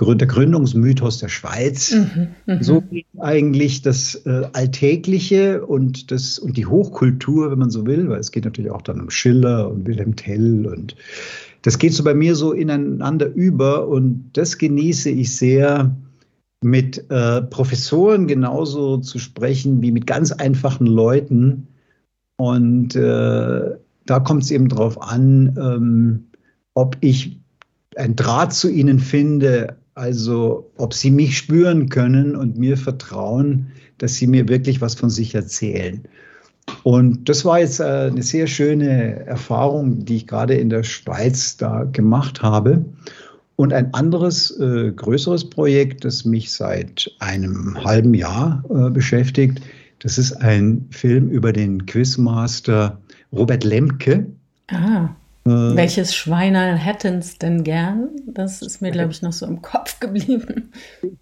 der 0.00 0.26
Gründungsmythos 0.26 1.18
der 1.18 1.28
Schweiz. 1.28 1.92
Mhm, 1.92 2.28
mh. 2.46 2.62
So 2.62 2.80
geht 2.80 3.06
eigentlich 3.18 3.82
das 3.82 4.14
äh, 4.24 4.48
Alltägliche 4.54 5.66
und, 5.66 6.10
das, 6.10 6.38
und 6.38 6.56
die 6.56 6.66
Hochkultur, 6.66 7.50
wenn 7.50 7.58
man 7.58 7.70
so 7.70 7.86
will, 7.86 8.08
weil 8.08 8.20
es 8.20 8.32
geht 8.32 8.44
natürlich 8.44 8.70
auch 8.70 8.82
dann 8.82 9.00
um 9.00 9.10
Schiller 9.10 9.70
und 9.70 9.86
Wilhelm 9.86 10.16
Tell 10.16 10.66
und 10.66 10.96
das 11.62 11.78
geht 11.78 11.92
so 11.92 12.04
bei 12.04 12.14
mir 12.14 12.34
so 12.34 12.52
ineinander 12.52 13.26
über 13.26 13.88
und 13.88 14.30
das 14.32 14.58
genieße 14.58 15.10
ich 15.10 15.36
sehr 15.36 15.94
mit 16.62 17.10
äh, 17.10 17.42
Professoren 17.42 18.26
genauso 18.26 18.98
zu 18.98 19.18
sprechen 19.18 19.82
wie 19.82 19.92
mit 19.92 20.06
ganz 20.06 20.32
einfachen 20.32 20.86
Leuten. 20.86 21.68
Und 22.36 22.94
äh, 22.94 23.76
da 24.08 24.20
kommt 24.20 24.42
es 24.42 24.50
eben 24.50 24.68
darauf 24.68 25.00
an, 25.02 25.54
ähm, 25.60 26.24
ob 26.72 26.96
ich 27.00 27.38
ein 27.96 28.16
Draht 28.16 28.54
zu 28.54 28.70
ihnen 28.70 29.00
finde, 29.00 29.76
also 29.94 30.70
ob 30.76 30.94
sie 30.94 31.10
mich 31.10 31.36
spüren 31.36 31.90
können 31.90 32.34
und 32.34 32.56
mir 32.56 32.78
vertrauen, 32.78 33.68
dass 33.98 34.14
sie 34.14 34.26
mir 34.26 34.48
wirklich 34.48 34.80
was 34.80 34.94
von 34.94 35.10
sich 35.10 35.34
erzählen. 35.34 36.04
Und 36.84 37.28
das 37.28 37.44
war 37.44 37.60
jetzt 37.60 37.80
äh, 37.80 38.08
eine 38.10 38.22
sehr 38.22 38.46
schöne 38.46 39.26
Erfahrung, 39.26 40.04
die 40.04 40.16
ich 40.16 40.26
gerade 40.26 40.54
in 40.54 40.70
der 40.70 40.84
Schweiz 40.84 41.56
da 41.56 41.84
gemacht 41.84 42.42
habe. 42.42 42.84
Und 43.56 43.72
ein 43.72 43.92
anderes, 43.92 44.58
äh, 44.58 44.92
größeres 44.92 45.50
Projekt, 45.50 46.04
das 46.04 46.24
mich 46.24 46.52
seit 46.52 47.10
einem 47.18 47.82
halben 47.84 48.14
Jahr 48.14 48.64
äh, 48.70 48.90
beschäftigt, 48.90 49.60
das 49.98 50.16
ist 50.16 50.32
ein 50.32 50.86
Film 50.90 51.28
über 51.28 51.52
den 51.52 51.84
Quizmaster 51.84 53.00
Robert 53.32 53.64
Lemke. 53.64 54.26
Ah. 54.68 55.10
Äh, 55.46 55.50
Welches 55.50 56.14
Schweiner 56.14 56.76
hätten 56.76 57.18
es 57.18 57.38
denn 57.38 57.64
gern? 57.64 58.08
Das 58.26 58.62
ist 58.62 58.82
mir, 58.82 58.90
glaube 58.90 59.12
ich, 59.12 59.22
noch 59.22 59.32
so 59.32 59.46
im 59.46 59.62
Kopf 59.62 59.98
geblieben. 60.00 60.72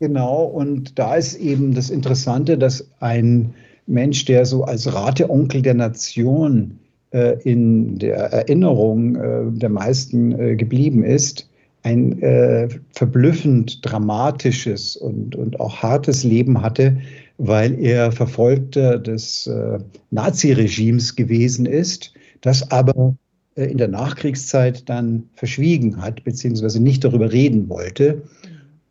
Genau, 0.01 0.45
und 0.45 0.99
da 0.99 1.15
ist 1.15 1.37
eben 1.37 1.75
das 1.75 1.91
Interessante, 1.91 2.59
dass 2.59 2.89
ein 3.01 3.55
Mensch, 3.87 4.25
der 4.25 4.47
so 4.47 4.65
als 4.65 4.93
Rateonkel 4.93 5.63
der 5.63 5.75
Nation 5.75 6.79
äh, 7.13 7.41
in 7.43 7.99
der 7.99 8.17
Erinnerung 8.17 9.17
äh, 9.17 9.45
der 9.53 9.69
meisten 9.69 10.39
äh, 10.39 10.57
geblieben 10.57 11.05
ist, 11.05 11.49
ein 11.83 12.21
äh, 12.21 12.69
verblüffend 12.91 13.79
dramatisches 13.89 14.97
und, 14.97 15.37
und 15.37 15.61
auch 15.61 15.83
hartes 15.83 16.25
Leben 16.25 16.61
hatte, 16.61 16.99
weil 17.39 17.79
er 17.81 18.13
Verfolgter 18.13 18.99
des 18.99 19.47
äh, 19.47 19.79
Naziregimes 20.11 21.17
gewesen 21.17 21.67
ist, 21.67 22.15
das 22.41 22.71
aber 22.71 23.17
äh, 23.57 23.65
in 23.65 23.79
der 23.79 23.89
Nachkriegszeit 23.89 24.89
dann 24.89 25.29
verschwiegen 25.35 26.01
hat, 26.01 26.25
beziehungsweise 26.25 26.83
nicht 26.83 27.05
darüber 27.05 27.33
reden 27.33 27.69
wollte, 27.69 28.23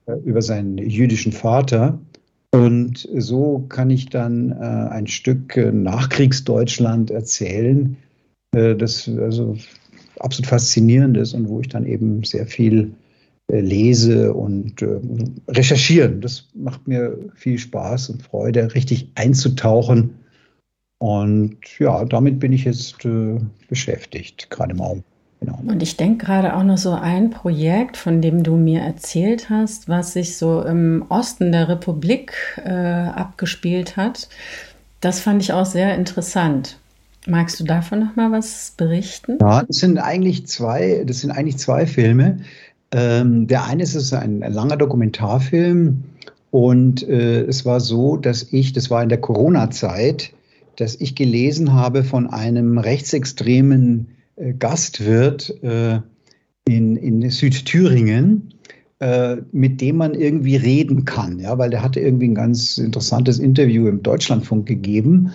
äh, 0.05 0.13
über 0.25 0.41
seinen 0.41 0.77
jüdischen 0.77 1.31
Vater. 1.31 1.99
Und 2.51 3.07
so 3.17 3.65
kann 3.67 3.89
ich 3.89 4.09
dann 4.09 4.51
äh, 4.51 4.55
ein 4.55 5.07
Stück 5.07 5.57
äh, 5.57 5.71
Nachkriegsdeutschland 5.71 7.11
erzählen, 7.11 7.97
äh, 8.53 8.75
das 8.75 9.09
also 9.09 9.57
absolut 10.19 10.47
faszinierend 10.47 11.17
ist 11.17 11.33
und 11.33 11.49
wo 11.49 11.59
ich 11.59 11.67
dann 11.67 11.85
eben 11.85 12.23
sehr 12.23 12.45
viel 12.45 12.91
lese 13.47 14.33
und 14.33 14.81
äh, 14.81 14.99
recherchieren. 15.47 16.21
Das 16.21 16.45
macht 16.53 16.87
mir 16.87 17.17
viel 17.35 17.57
Spaß 17.57 18.09
und 18.09 18.23
Freude, 18.23 18.73
richtig 18.73 19.09
einzutauchen. 19.15 20.15
Und 20.97 21.57
ja, 21.79 22.05
damit 22.05 22.39
bin 22.39 22.53
ich 22.53 22.65
jetzt 22.65 23.05
äh, 23.05 23.37
beschäftigt, 23.67 24.49
gerade 24.49 24.73
mal. 24.73 25.03
Genau. 25.41 25.59
Und 25.67 25.83
ich 25.83 25.97
denke 25.97 26.25
gerade 26.25 26.55
auch 26.55 26.63
noch 26.63 26.77
so 26.77 26.91
ein 26.91 27.29
Projekt, 27.29 27.97
von 27.97 28.21
dem 28.21 28.43
du 28.43 28.55
mir 28.55 28.81
erzählt 28.81 29.49
hast, 29.49 29.89
was 29.89 30.13
sich 30.13 30.37
so 30.37 30.61
im 30.61 31.05
Osten 31.09 31.51
der 31.51 31.67
Republik 31.67 32.33
äh, 32.63 32.69
abgespielt 32.69 33.97
hat. 33.97 34.29
Das 35.01 35.19
fand 35.19 35.41
ich 35.41 35.53
auch 35.53 35.65
sehr 35.65 35.95
interessant. 35.95 36.79
Magst 37.27 37.59
du 37.59 37.63
davon 37.63 37.99
noch 37.99 38.15
mal 38.15 38.31
was 38.31 38.73
berichten? 38.77 39.37
Ja, 39.41 39.63
das 39.63 39.77
sind 39.77 39.97
eigentlich 39.97 40.47
zwei, 40.47 41.03
das 41.05 41.21
sind 41.21 41.31
eigentlich 41.31 41.57
zwei 41.57 41.85
Filme. 41.85 42.39
Ähm, 42.95 43.47
der 43.47 43.65
eine 43.65 43.83
ist 43.83 44.13
ein, 44.13 44.41
ein 44.41 44.53
langer 44.53 44.77
Dokumentarfilm 44.77 46.05
und 46.49 47.05
äh, 47.05 47.41
es 47.41 47.65
war 47.65 47.81
so, 47.81 48.15
dass 48.15 48.53
ich, 48.53 48.71
das 48.71 48.89
war 48.89 49.03
in 49.03 49.09
der 49.09 49.19
Corona-Zeit, 49.19 50.31
dass 50.77 50.95
ich 51.01 51.13
gelesen 51.13 51.73
habe 51.73 52.05
von 52.05 52.27
einem 52.27 52.77
rechtsextremen 52.77 54.07
äh, 54.37 54.53
Gastwirt 54.53 55.61
äh, 55.61 55.99
in, 56.69 56.95
in 56.95 57.29
Südthüringen, 57.29 58.53
äh, 58.99 59.37
mit 59.51 59.81
dem 59.81 59.97
man 59.97 60.13
irgendwie 60.13 60.55
reden 60.55 61.03
kann, 61.03 61.39
ja, 61.39 61.57
weil 61.57 61.71
der 61.71 61.83
hatte 61.83 61.99
irgendwie 61.99 62.29
ein 62.29 62.35
ganz 62.35 62.77
interessantes 62.77 63.39
Interview 63.39 63.89
im 63.89 64.03
Deutschlandfunk 64.03 64.67
gegeben. 64.67 65.33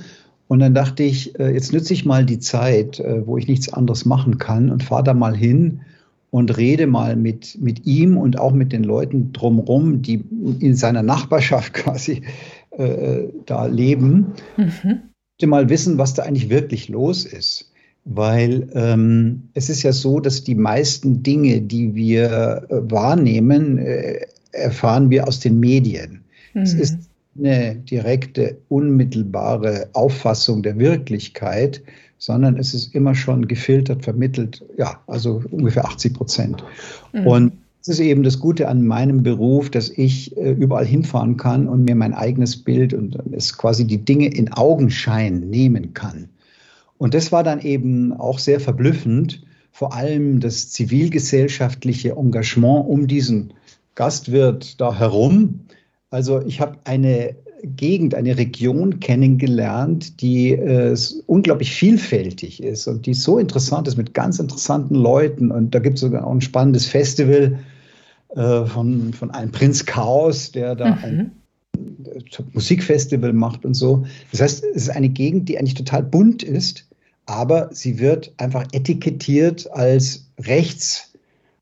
Und 0.49 0.61
dann 0.61 0.75
dachte 0.75 1.03
ich, 1.03 1.39
äh, 1.39 1.53
jetzt 1.53 1.75
nütze 1.75 1.93
ich 1.93 2.07
mal 2.07 2.25
die 2.25 2.39
Zeit, 2.39 3.01
äh, 3.01 3.27
wo 3.27 3.37
ich 3.37 3.49
nichts 3.49 3.71
anderes 3.71 4.07
machen 4.07 4.39
kann 4.39 4.71
und 4.71 4.83
fahre 4.83 5.05
da 5.05 5.13
mal 5.13 5.37
hin 5.37 5.83
und 6.31 6.57
rede 6.57 6.87
mal 6.87 7.17
mit, 7.17 7.59
mit 7.61 7.87
ihm 7.87 8.17
und 8.17 8.39
auch 8.39 8.53
mit 8.53 8.73
den 8.73 8.85
Leuten 8.85 9.33
drumherum, 9.33 10.03
die 10.03 10.25
in 10.61 10.75
seiner 10.77 11.03
Nachbarschaft 11.03 11.73
quasi 11.75 12.23
äh, 12.71 13.25
da 13.47 13.67
leben, 13.67 14.35
mhm. 14.57 15.49
mal 15.49 15.69
wissen, 15.69 15.99
was 15.99 16.15
da 16.15 16.23
eigentlich 16.23 16.51
wirklich 16.51 16.89
los 16.89 17.25
ist. 17.25 17.73
Weil 18.05 18.69
ähm, 18.75 19.49
es 19.53 19.69
ist 19.69 19.83
ja 19.83 19.93
so, 19.93 20.21
dass 20.21 20.43
die 20.43 20.55
meisten 20.55 21.23
Dinge, 21.23 21.61
die 21.61 21.95
wir 21.95 22.67
äh, 22.71 22.91
wahrnehmen, 22.91 23.79
äh, 23.79 24.27
erfahren 24.53 25.11
wir 25.11 25.29
aus 25.29 25.41
den 25.41 25.61
Medien. 25.61 26.25
Mhm. 26.55 26.63
Es 26.63 26.73
ist 26.75 26.99
eine 27.39 27.77
direkte, 27.77 28.59
unmittelbare 28.69 29.91
Auffassung 29.93 30.63
der 30.63 30.79
Wirklichkeit, 30.79 31.83
sondern 32.21 32.59
es 32.59 32.75
ist 32.75 32.95
immer 32.95 33.15
schon 33.15 33.49
gefiltert, 33.49 34.05
vermittelt, 34.05 34.63
ja, 34.77 35.01
also 35.07 35.43
ungefähr 35.51 35.87
80 35.87 36.15
Prozent. 36.15 36.65
Mhm. 37.13 37.27
Und 37.27 37.53
das 37.79 37.89
ist 37.89 38.01
eben 38.01 38.23
das 38.23 38.39
Gute 38.39 38.69
an 38.69 38.87
meinem 38.87 39.23
Beruf, 39.23 39.71
dass 39.71 39.89
ich 39.89 40.37
äh, 40.37 40.53
überall 40.53 40.85
hinfahren 40.85 41.39
kann 41.39 41.67
und 41.67 41.85
mir 41.85 41.95
mein 41.95 42.13
eigenes 42.13 42.63
Bild 42.63 42.93
und 42.93 43.19
es 43.33 43.57
quasi 43.57 43.87
die 43.87 44.05
Dinge 44.05 44.29
in 44.29 44.53
Augenschein 44.53 45.49
nehmen 45.49 45.95
kann. 45.95 46.29
Und 46.99 47.15
das 47.15 47.33
war 47.33 47.43
dann 47.43 47.63
eben 47.63 48.13
auch 48.13 48.39
sehr 48.39 48.61
verblüffend, 48.61 49.43
vor 49.73 49.95
allem 49.95 50.41
das 50.41 50.69
zivilgesellschaftliche 50.69 52.11
Engagement 52.11 52.87
um 52.87 53.07
diesen 53.07 53.55
Gastwirt 53.95 54.79
da 54.79 54.99
herum. 54.99 55.61
Also 56.11 56.43
ich 56.43 56.61
habe 56.61 56.77
eine 56.85 57.35
Gegend, 57.63 58.15
eine 58.15 58.37
Region 58.37 59.01
kennengelernt, 59.01 60.21
die 60.21 60.53
äh, 60.53 60.97
unglaublich 61.27 61.73
vielfältig 61.73 62.63
ist 62.63 62.87
und 62.87 63.07
die 63.07 63.15
so 63.15 63.39
interessant 63.39 63.89
ist 63.89 63.97
mit 63.97 64.15
ganz 64.15 64.39
interessanten 64.39 64.95
Leuten. 64.95 65.51
Und 65.51 65.75
da 65.75 65.79
gibt 65.79 65.97
es 65.97 66.01
sogar 66.01 66.27
auch 66.27 66.33
ein 66.33 66.41
spannendes 66.41 66.87
Festival 66.87 67.59
äh, 68.35 68.65
von, 68.65 69.13
von 69.13 69.31
einem 69.31 69.51
Prinz 69.51 69.85
Chaos, 69.85 70.53
der 70.53 70.75
da 70.75 70.97
mhm. 70.97 70.99
ein 71.03 71.33
Musikfestival 72.53 73.33
macht 73.33 73.65
und 73.65 73.75
so. 73.75 74.05
Das 74.31 74.41
heißt, 74.41 74.65
es 74.65 74.83
ist 74.83 74.91
eine 74.91 75.09
Gegend, 75.09 75.49
die 75.49 75.59
eigentlich 75.59 75.75
total 75.75 76.03
bunt 76.03 76.43
ist, 76.43 76.87
aber 77.27 77.71
sie 77.73 77.99
wird 77.99 78.33
einfach 78.39 78.67
etikettiert 78.73 79.71
als 79.73 80.27
rechts, 80.41 81.13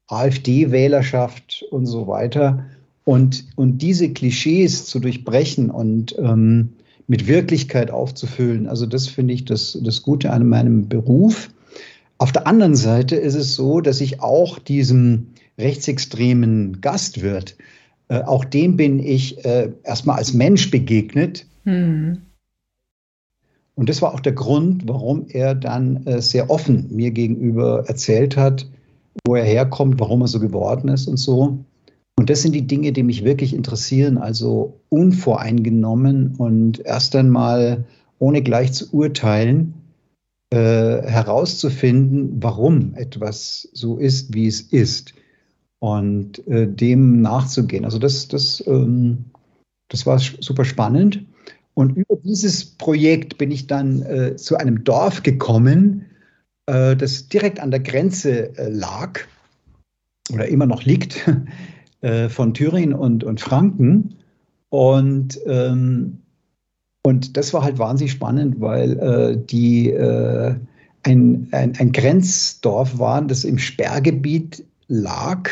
AfD-Wählerschaft 0.09 1.65
und 1.71 1.87
so 1.87 2.07
weiter. 2.07 2.65
Und, 3.09 3.47
und 3.57 3.79
diese 3.79 4.13
Klischees 4.13 4.85
zu 4.85 4.99
durchbrechen 4.99 5.71
und 5.71 6.15
ähm, 6.19 6.75
mit 7.07 7.27
Wirklichkeit 7.27 7.91
aufzufüllen, 7.91 8.67
also 8.67 8.85
das 8.85 9.07
finde 9.07 9.33
ich 9.33 9.47
das, 9.47 9.79
das 9.83 10.03
Gute 10.03 10.31
an 10.31 10.47
meinem 10.47 10.91
Beruf. 10.91 11.49
Auf 12.19 12.33
der 12.33 12.47
anderen 12.47 12.77
Seite 12.77 13.17
ist 13.17 13.35
es 13.35 13.55
so, 13.55 13.81
dass 13.81 14.03
ich 14.03 14.21
auch 14.21 14.59
diesem 14.59 15.29
rechtsextremen 15.57 16.83
Gastwirt, 16.83 17.57
äh, 18.09 18.21
auch 18.21 18.45
dem 18.45 18.77
bin 18.77 18.99
ich 18.99 19.43
äh, 19.43 19.73
erstmal 19.85 20.19
als 20.19 20.35
Mensch 20.35 20.71
begegnet. 20.71 21.47
Mhm. 21.65 22.19
Und 23.75 23.89
das 23.89 24.03
war 24.03 24.13
auch 24.13 24.21
der 24.21 24.33
Grund, 24.33 24.87
warum 24.87 25.25
er 25.31 25.55
dann 25.55 26.07
äh, 26.07 26.21
sehr 26.21 26.51
offen 26.51 26.95
mir 26.95 27.11
gegenüber 27.11 27.85
erzählt 27.89 28.37
hat, 28.37 28.69
wo 29.27 29.35
er 29.35 29.45
herkommt, 29.45 29.99
warum 29.99 30.21
er 30.21 30.29
so 30.29 30.41
geworden 30.41 30.89
ist 30.89 31.07
und 31.07 31.17
so. 31.17 31.65
Und 32.19 32.31
das 32.31 32.43
sind 32.43 32.53
die 32.53 32.67
Dinge, 32.67 32.91
die 32.91 33.05
mich 33.05 33.23
wirklich 33.23 33.55
interessieren, 33.55 34.19
also 34.19 34.81
unvoreingenommen 34.89 36.35
und 36.35 36.85
erst 36.85 37.15
einmal 37.15 37.85
ohne 38.19 38.43
gleich 38.43 38.73
zu 38.73 38.93
urteilen, 38.93 39.75
äh, 40.51 40.57
herauszufinden, 40.57 42.43
warum 42.43 42.95
etwas 42.97 43.69
so 43.73 43.99
ist, 43.99 44.35
wie 44.35 44.49
es 44.49 44.63
ist 44.63 45.15
und 45.79 46.45
äh, 46.49 46.67
dem 46.67 47.23
nachzugehen. 47.23 47.85
Also 47.85 48.01
das, 48.01 48.27
das, 48.27 48.65
ähm, 48.67 49.27
das 49.89 50.05
war 50.05 50.19
super 50.19 50.65
spannend. 50.65 51.25
Und 51.75 51.97
über 51.97 52.17
dieses 52.17 52.65
Projekt 52.65 53.39
bin 53.39 53.53
ich 53.53 53.69
dann 53.69 54.03
äh, 54.03 54.35
zu 54.35 54.57
einem 54.57 54.83
Dorf 54.83 55.23
gekommen, 55.23 56.07
äh, 56.67 56.97
das 56.97 57.29
direkt 57.29 57.61
an 57.61 57.71
der 57.71 57.79
Grenze 57.79 58.59
äh, 58.59 58.71
lag 58.71 59.21
oder 60.33 60.49
immer 60.49 60.67
noch 60.67 60.83
liegt 60.83 61.25
äh, 62.01 62.29
von 62.29 62.55
Thüringen 62.55 62.95
und, 62.95 63.25
und 63.25 63.41
Franken. 63.41 64.17
Und, 64.71 65.41
ähm, 65.47 66.19
und 67.03 67.37
das 67.37 67.55
war 67.55 67.63
halt 67.63 67.79
wahnsinnig 67.79 68.13
spannend, 68.13 68.61
weil 68.61 68.99
äh, 68.99 69.37
die 69.37 69.91
äh, 69.91 70.55
ein, 71.05 71.49
ein, 71.53 71.75
ein, 71.79 71.93
Grenzdorf 71.93 72.99
waren, 72.99 73.29
das 73.29 73.45
im 73.45 73.59
Sperrgebiet 73.59 74.65
lag. 74.89 75.49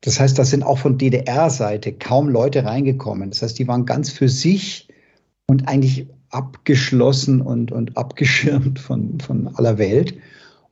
Das 0.00 0.18
heißt, 0.18 0.38
da 0.38 0.44
sind 0.44 0.64
auch 0.64 0.78
von 0.78 0.98
DDR-Seite 0.98 1.92
kaum 1.92 2.28
Leute 2.28 2.64
reingekommen. 2.64 3.30
Das 3.30 3.42
heißt, 3.42 3.58
die 3.58 3.68
waren 3.68 3.86
ganz 3.86 4.10
für 4.10 4.28
sich 4.28 4.88
und 5.46 5.68
eigentlich 5.68 6.06
abgeschlossen 6.30 7.40
und, 7.40 7.70
und 7.70 7.96
abgeschirmt 7.96 8.78
von, 8.78 9.20
von 9.20 9.48
aller 9.54 9.78
Welt. 9.78 10.16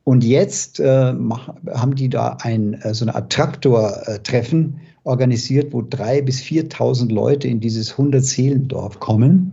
Und 0.05 0.25
jetzt 0.25 0.81
äh, 0.81 1.15
haben 1.15 1.95
die 1.95 2.09
da 2.09 2.39
ein, 2.41 2.75
äh, 2.75 2.95
so 2.95 3.05
eine 3.05 3.15
Art 3.15 3.33
Traktor-Treffen 3.33 4.81
organisiert, 5.05 5.73
wo 5.73 5.83
drei 5.83 6.23
bis 6.23 6.41
4.000 6.41 7.13
Leute 7.13 7.49
in 7.49 7.61
dieses 7.61 7.95
100-Seelendorf 7.95 9.01
kommen. 9.01 9.53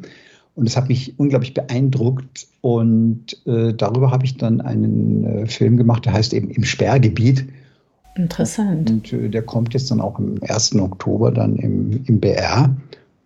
Und 0.56 0.66
das 0.68 0.76
hat 0.76 0.90
mich 0.90 1.18
unglaublich 1.20 1.54
beeindruckt. 1.54 2.48
Und 2.62 3.38
äh, 3.46 3.74
darüber 3.74 4.12
habe 4.12 4.26
ich 4.26 4.38
dann 4.38 4.60
einen 4.60 5.24
äh, 5.24 5.46
Film 5.46 5.78
gemacht, 5.78 6.06
der 6.06 6.14
heißt 6.14 6.34
eben 6.34 6.50
Im 6.50 6.64
Sperrgebiet. 6.64 7.46
Interessant. 8.16 8.90
Und 8.90 9.14
äh, 9.14 9.30
der 9.30 9.44
kommt 9.44 9.74
jetzt 9.74 9.92
dann 9.92 10.02
auch 10.02 10.18
am 10.18 10.36
1. 10.42 10.76
Oktober 10.76 11.32
dann 11.32 11.58
im, 11.58 12.04
im 12.06 12.20
BR. 12.20 12.76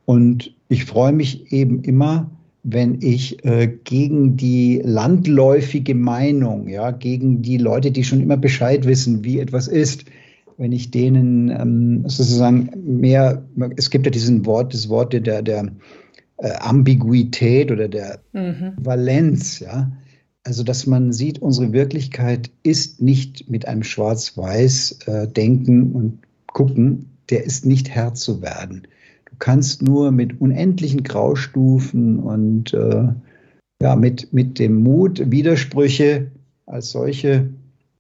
Und 0.06 0.54
ich 0.68 0.86
freue 0.86 1.14
mich 1.14 1.52
eben 1.54 1.84
immer, 1.84 2.30
wenn 2.64 3.02
ich 3.02 3.44
äh, 3.46 3.68
gegen 3.68 4.38
die 4.38 4.82
landläufige 4.84 5.96
Meinung, 5.96 6.68
ja, 6.68 6.92
gegen 6.92 7.42
die 7.42 7.58
Leute, 7.58 7.92
die 7.92 8.04
schon 8.04 8.22
immer 8.22 8.38
Bescheid 8.38 8.86
wissen, 8.86 9.24
wie 9.24 9.40
etwas 9.40 9.68
ist, 9.68 10.06
wenn 10.62 10.72
ich 10.72 10.92
denen 10.92 11.50
ähm, 11.50 12.04
sozusagen 12.08 12.70
mehr, 13.00 13.44
es 13.78 13.90
gibt 13.90 14.06
ja 14.06 14.12
diesen 14.12 14.46
Wort, 14.46 14.74
das 14.76 14.90
Wort 14.90 15.14
der, 15.14 15.42
der 15.42 15.72
äh, 16.38 16.52
Ambiguität 16.60 17.72
oder 17.72 17.88
der 17.88 18.20
mhm. 18.34 18.74
Valenz, 18.78 19.60
ja. 19.60 19.92
Also, 20.44 20.64
dass 20.64 20.88
man 20.88 21.14
sieht, 21.14 21.40
unsere 21.40 21.72
Wirklichkeit 21.72 22.50
ist 22.64 23.02
nicht 23.02 23.50
mit 23.50 23.68
einem 23.68 23.84
Schwarz-Weiß 23.84 25.00
äh, 25.06 25.28
Denken 25.28 25.92
und 25.94 26.20
Gucken, 26.48 27.10
der 27.30 27.44
ist 27.44 27.66
nicht 27.66 27.90
Herr 27.90 28.14
zu 28.14 28.42
werden 28.42 28.88
kannst 29.42 29.82
nur 29.82 30.12
mit 30.12 30.40
unendlichen 30.40 31.04
Graustufen 31.04 32.20
und 32.20 32.74
äh, 32.74 33.08
ja, 33.82 33.96
mit, 33.96 34.32
mit 34.32 34.60
dem 34.60 34.84
Mut, 34.84 35.32
Widersprüche 35.32 36.28
als 36.68 36.92
solche 36.92 37.50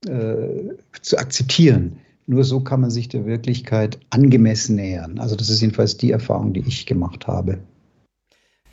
äh, 0.08 0.76
zu 1.02 1.17
akzeptieren. 1.17 1.97
Nur 2.27 2.43
so 2.43 2.62
kann 2.62 2.81
man 2.81 2.91
sich 2.91 3.10
der 3.10 3.25
Wirklichkeit 3.25 3.99
angemessen 4.10 4.75
nähern. 4.75 5.19
Also 5.19 5.36
das 5.36 5.49
ist 5.49 5.62
jedenfalls 5.62 5.97
die 5.97 6.12
Erfahrung, 6.12 6.53
die 6.53 6.62
ich 6.62 6.86
gemacht 6.86 7.27
habe. 7.27 7.60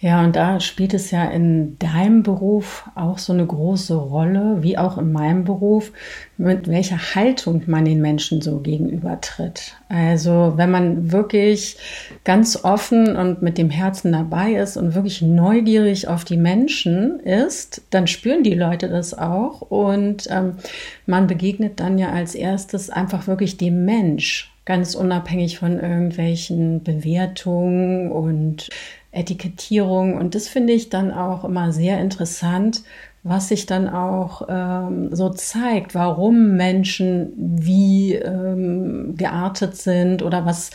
Ja, 0.01 0.23
und 0.23 0.37
da 0.37 0.61
spielt 0.61 0.95
es 0.95 1.11
ja 1.11 1.25
in 1.25 1.77
deinem 1.81 2.23
Beruf 2.23 2.89
auch 2.95 3.19
so 3.19 3.33
eine 3.33 3.45
große 3.45 3.97
Rolle, 3.97 4.59
wie 4.61 4.79
auch 4.79 4.97
in 4.97 5.11
meinem 5.11 5.43
Beruf, 5.43 5.91
mit 6.37 6.69
welcher 6.69 7.17
Haltung 7.17 7.65
man 7.67 7.85
den 7.85 8.01
Menschen 8.01 8.41
so 8.41 8.61
gegenübertritt. 8.61 9.75
Also 9.89 10.53
wenn 10.55 10.71
man 10.71 11.11
wirklich 11.11 11.79
ganz 12.23 12.63
offen 12.63 13.17
und 13.17 13.43
mit 13.43 13.59
dem 13.59 13.71
Herzen 13.71 14.13
dabei 14.13 14.53
ist 14.53 14.77
und 14.77 14.95
wirklich 14.95 15.21
neugierig 15.21 16.07
auf 16.07 16.25
die 16.25 16.37
Menschen 16.37 17.19
ist, 17.19 17.83
dann 17.91 18.07
spüren 18.07 18.45
die 18.45 18.55
Leute 18.55 18.89
das 18.89 19.19
auch 19.19 19.63
und 19.63 20.29
ähm, 20.31 20.59
man 21.07 21.27
begegnet 21.27 21.81
dann 21.81 21.99
ja 21.99 22.11
als 22.11 22.37
erstes 22.37 22.89
einfach 22.89 23.27
wirklich 23.27 23.57
dem 23.57 23.85
Mensch 23.85 24.55
ganz 24.69 24.95
unabhängig 24.95 25.59
von 25.59 25.81
irgendwelchen 25.81 26.83
Bewertungen 26.83 28.13
und 28.13 28.69
Etikettierung. 29.11 30.15
Und 30.15 30.35
das 30.35 30.49
finde 30.49 30.73
ich 30.73 30.91
dann 30.91 31.11
auch 31.13 31.45
immer 31.45 31.73
sehr 31.73 32.01
interessant, 32.01 32.83
was 33.23 33.49
sich 33.49 33.67
dann 33.67 33.89
auch 33.89 34.43
ähm, 34.49 35.15
so 35.15 35.29
zeigt, 35.31 35.95
warum 35.95 36.57
Menschen 36.57 37.33
wie 37.37 38.15
ähm, 38.15 39.15
geartet 39.17 39.77
sind 39.77 40.23
oder 40.23 40.47
was 40.47 40.71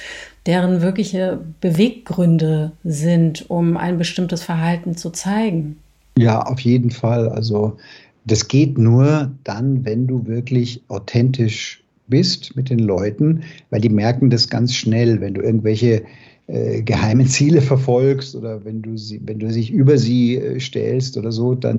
deren 0.46 0.82
wirkliche 0.82 1.40
Beweggründe 1.62 2.74
sind, 2.84 3.50
um 3.50 3.78
ein 3.78 3.98
bestimmtes 3.98 4.44
Verhalten 4.44 4.98
zu 4.98 5.10
zeigen. 5.12 5.78
Ja, 6.18 6.42
auf 6.42 6.60
jeden 6.60 6.92
Fall. 6.92 7.30
Also 7.30 7.78
das 8.26 8.48
geht 8.48 8.78
nur 8.78 9.32
dann, 9.44 9.86
wenn 9.86 10.06
du 10.06 10.28
wirklich 10.28 10.84
authentisch 10.90 11.84
bist 12.08 12.56
mit 12.56 12.70
den 12.70 12.80
Leuten, 12.80 13.44
weil 13.70 13.82
die 13.82 13.90
merken 13.90 14.30
das 14.30 14.50
ganz 14.50 14.76
schnell, 14.76 15.22
wenn 15.22 15.34
du 15.34 15.42
irgendwelche 15.42 16.04
äh, 16.48 16.82
geheime 16.82 17.26
Ziele 17.26 17.62
verfolgst 17.62 18.36
oder 18.36 18.66
wenn 18.66 18.82
du 18.82 18.98
sie, 18.98 19.22
wenn 19.26 19.40
du 19.40 19.48
dich 19.48 19.72
über 19.72 19.98
sie 19.98 20.36
äh, 20.36 20.60
stellst 20.60 21.18
oder 21.18 21.32
so, 21.32 21.56
dann 21.56 21.78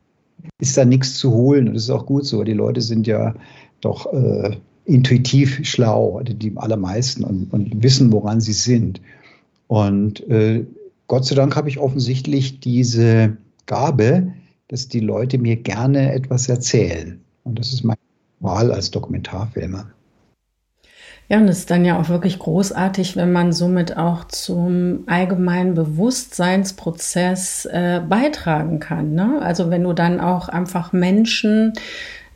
ist 0.59 0.77
da 0.77 0.85
nichts 0.85 1.15
zu 1.19 1.33
holen. 1.33 1.69
Und 1.69 1.75
das 1.75 1.85
ist 1.85 1.91
auch 1.91 2.07
gut 2.07 2.27
so. 2.27 2.45
Die 2.45 2.53
Leute 2.53 2.81
sind 2.81 3.07
ja 3.07 3.35
doch 3.81 4.13
äh, 4.13 4.57
intuitiv 4.85 5.61
schlau, 5.65 6.19
also 6.19 6.33
die 6.33 6.57
allermeisten, 6.57 7.25
und, 7.25 7.53
und, 7.53 7.83
wissen, 7.83 8.13
woran 8.13 8.41
sie 8.41 8.53
sind. 8.53 9.01
Und 9.67 10.27
äh, 10.29 10.65
Gott 11.07 11.27
sei 11.27 11.35
Dank 11.35 11.57
habe 11.57 11.69
ich 11.69 11.79
offensichtlich 11.79 12.61
diese 12.61 13.37
Gabe, 13.67 14.33
dass 14.69 14.89
die 14.89 15.01
Leute 15.01 15.39
mir 15.39 15.57
gerne 15.57 16.13
etwas 16.13 16.49
erzählen. 16.49 17.21
Und 17.45 17.59
das 17.59 17.73
ist 17.73 17.85
meine 17.85 17.99
Wahl 18.41 18.73
als 18.73 18.91
Dokumentarfilmer. 18.91 19.91
Ja, 21.29 21.39
und 21.39 21.49
es 21.49 21.61
ist 21.61 21.71
dann 21.71 21.87
ja 21.87 21.99
auch 21.99 22.11
wirklich 22.11 22.39
großartig, 22.39 23.17
wenn 23.17 23.33
man 23.33 23.53
somit 23.53 23.97
auch 23.97 24.25
zum 24.25 25.05
allgemeinen 25.07 25.75
Bewusstseinsprozess 25.75 27.65
äh, 27.67 28.03
beitragen 28.07 28.79
kann. 28.79 29.15
Ne? 29.15 29.41
Also 29.41 29.71
wenn 29.71 29.85
du 29.85 29.95
dann 29.95 30.21
auch 30.21 30.51
einfach 30.51 30.93
Menschen 30.93 31.73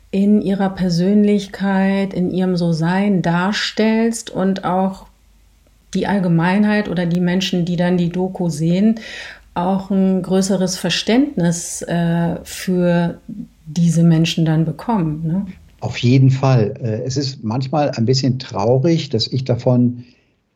in 0.09 0.41
ihrer 0.41 0.71
Persönlichkeit, 0.71 2.15
in 2.15 2.31
ihrem 2.31 2.55
So-Sein 2.55 3.21
darstellst 3.21 4.31
und 4.31 4.65
auch 4.65 5.05
die 5.93 6.07
Allgemeinheit 6.07 6.89
oder 6.89 7.05
die 7.05 7.21
Menschen, 7.21 7.65
die 7.65 7.75
dann 7.75 7.97
die 7.97 8.09
Doku 8.09 8.49
sehen, 8.49 8.99
auch 9.53 9.91
ein 9.91 10.23
größeres 10.23 10.77
Verständnis 10.77 11.83
äh, 11.83 12.37
für 12.43 13.19
diese 13.65 14.03
Menschen 14.03 14.45
dann 14.45 14.65
bekommen. 14.65 15.27
Ne? 15.27 15.45
Auf 15.81 15.97
jeden 15.97 16.31
Fall. 16.31 16.73
Äh, 16.81 17.03
es 17.03 17.17
ist 17.17 17.43
manchmal 17.43 17.91
ein 17.91 18.05
bisschen 18.05 18.39
traurig, 18.39 19.09
dass 19.09 19.27
ich 19.27 19.43
davon 19.43 20.03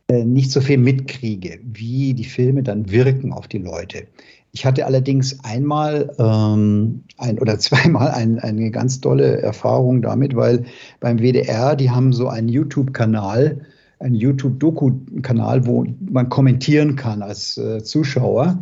äh, 0.10 0.26
nicht 0.26 0.52
so 0.52 0.60
viel 0.62 0.78
mitkriege, 0.78 1.60
wie 1.64 2.14
die 2.14 2.26
Filme 2.26 2.64
dann 2.64 2.92
wirken 2.92 3.32
auf 3.32 3.48
die 3.48 3.60
Leute. 3.60 4.08
Ich 4.52 4.66
hatte 4.66 4.86
allerdings 4.86 5.44
einmal 5.44 6.14
ähm, 6.20 7.04
ein, 7.18 7.40
oder 7.40 7.58
zweimal 7.60 8.10
ein, 8.12 8.40
eine 8.40 8.70
ganz 8.72 9.02
tolle 9.02 9.42
Erfahrung 9.42 10.02
damit, 10.02 10.36
weil 10.36 10.66
beim 11.00 11.20
WDR, 11.20 11.76
die 11.76 11.90
haben 11.90 12.14
so 12.14 12.28
einen 12.28 12.50
YouTube-Kanal, 12.50 13.62
einen 14.00 14.16
YouTube-Doku-Kanal, 14.16 15.66
wo 15.66 15.86
man 16.02 16.30
kommentieren 16.30 16.96
kann 16.96 17.22
als 17.22 17.58
äh, 17.58 17.82
Zuschauer. 17.82 18.62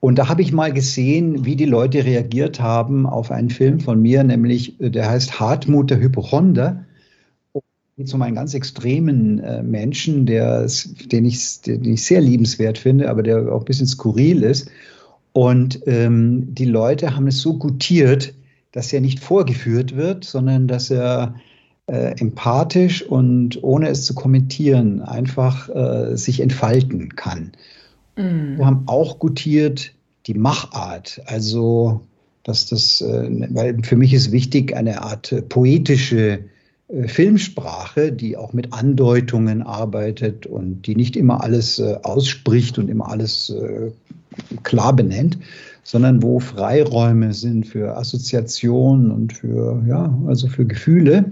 Und 0.00 0.16
da 0.16 0.28
habe 0.28 0.42
ich 0.42 0.52
mal 0.52 0.72
gesehen, 0.72 1.44
wie 1.44 1.56
die 1.56 1.64
Leute 1.64 2.04
reagiert 2.04 2.60
haben 2.60 3.06
auf 3.06 3.30
einen 3.30 3.50
Film 3.50 3.80
von 3.80 4.00
mir, 4.00 4.22
nämlich 4.22 4.80
äh, 4.80 4.90
der 4.90 5.10
heißt 5.10 5.40
Hartmut 5.40 5.90
der 5.90 6.00
Hypochonder. 6.00 6.84
Zu 8.04 8.14
um 8.14 8.22
einen 8.22 8.36
ganz 8.36 8.54
extremen 8.54 9.40
äh, 9.40 9.60
Menschen, 9.60 10.24
der, 10.24 10.68
den, 11.10 11.24
ich, 11.24 11.62
den 11.62 11.84
ich 11.84 12.04
sehr 12.04 12.20
liebenswert 12.20 12.78
finde, 12.78 13.10
aber 13.10 13.24
der 13.24 13.52
auch 13.52 13.62
ein 13.62 13.64
bisschen 13.64 13.88
skurril 13.88 14.44
ist. 14.44 14.70
Und 15.32 15.80
ähm, 15.86 16.54
die 16.54 16.64
Leute 16.64 17.16
haben 17.16 17.26
es 17.26 17.40
so 17.40 17.58
gutiert, 17.58 18.34
dass 18.70 18.92
er 18.92 19.00
nicht 19.00 19.18
vorgeführt 19.18 19.96
wird, 19.96 20.24
sondern 20.24 20.68
dass 20.68 20.90
er 20.90 21.34
äh, 21.86 22.14
empathisch 22.20 23.02
und 23.02 23.62
ohne 23.64 23.88
es 23.88 24.04
zu 24.04 24.14
kommentieren 24.14 25.02
einfach 25.02 25.68
äh, 25.68 26.16
sich 26.16 26.40
entfalten 26.40 27.16
kann. 27.16 27.52
Mhm. 28.18 28.58
Wir 28.58 28.66
haben 28.66 28.82
auch 28.86 29.18
gutiert 29.18 29.92
die 30.26 30.34
Machart, 30.34 31.22
also 31.26 32.02
dass 32.42 32.66
das, 32.66 33.00
äh, 33.00 33.30
weil 33.50 33.82
für 33.82 33.96
mich 33.96 34.12
ist 34.12 34.32
wichtig 34.32 34.74
eine 34.74 35.02
Art 35.02 35.32
äh, 35.32 35.42
poetische 35.42 36.40
äh, 36.88 37.08
Filmsprache, 37.08 38.12
die 38.12 38.36
auch 38.36 38.52
mit 38.52 38.72
Andeutungen 38.72 39.62
arbeitet 39.62 40.46
und 40.46 40.86
die 40.86 40.96
nicht 40.96 41.16
immer 41.16 41.42
alles 41.42 41.80
ausspricht 41.80 42.78
und 42.78 42.88
immer 42.88 43.08
alles 43.08 43.52
klar 44.62 44.94
benennt, 44.94 45.38
sondern 45.82 46.22
wo 46.22 46.40
Freiräume 46.40 47.34
sind 47.34 47.66
für 47.66 47.96
Assoziationen 47.96 49.10
und 49.10 49.32
für, 49.32 49.82
ja, 49.86 50.16
also 50.26 50.48
für 50.48 50.64
Gefühle. 50.64 51.24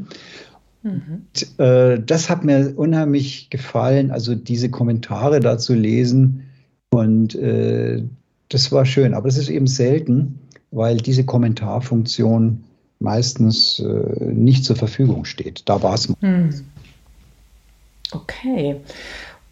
Mhm. 0.83 1.01
Und, 1.35 1.61
äh, 1.61 2.01
das 2.05 2.29
hat 2.29 2.45
mir 2.45 2.75
unheimlich 2.77 3.49
gefallen, 3.51 4.11
also 4.11 4.35
diese 4.35 4.71
Kommentare 4.71 5.41
da 5.41 5.59
zu 5.59 5.75
lesen, 5.75 6.43
und 6.91 7.35
äh, 7.35 8.03
das 8.49 8.73
war 8.73 8.87
schön, 8.87 9.15
aber 9.15 9.29
das 9.29 9.39
ist 9.39 9.49
eben 9.49 9.67
selten, 9.67 10.41
weil 10.71 10.99
diese 10.99 11.25
Kommentarfunktion 11.25 12.65
meistens 13.01 13.81
äh, 13.81 14.25
nicht 14.25 14.65
zur 14.65 14.77
Verfügung 14.77 15.25
steht. 15.25 15.63
Da 15.67 15.83
war 15.83 15.95
es. 15.95 16.09
Hm. 16.21 16.51
Okay. 18.13 18.77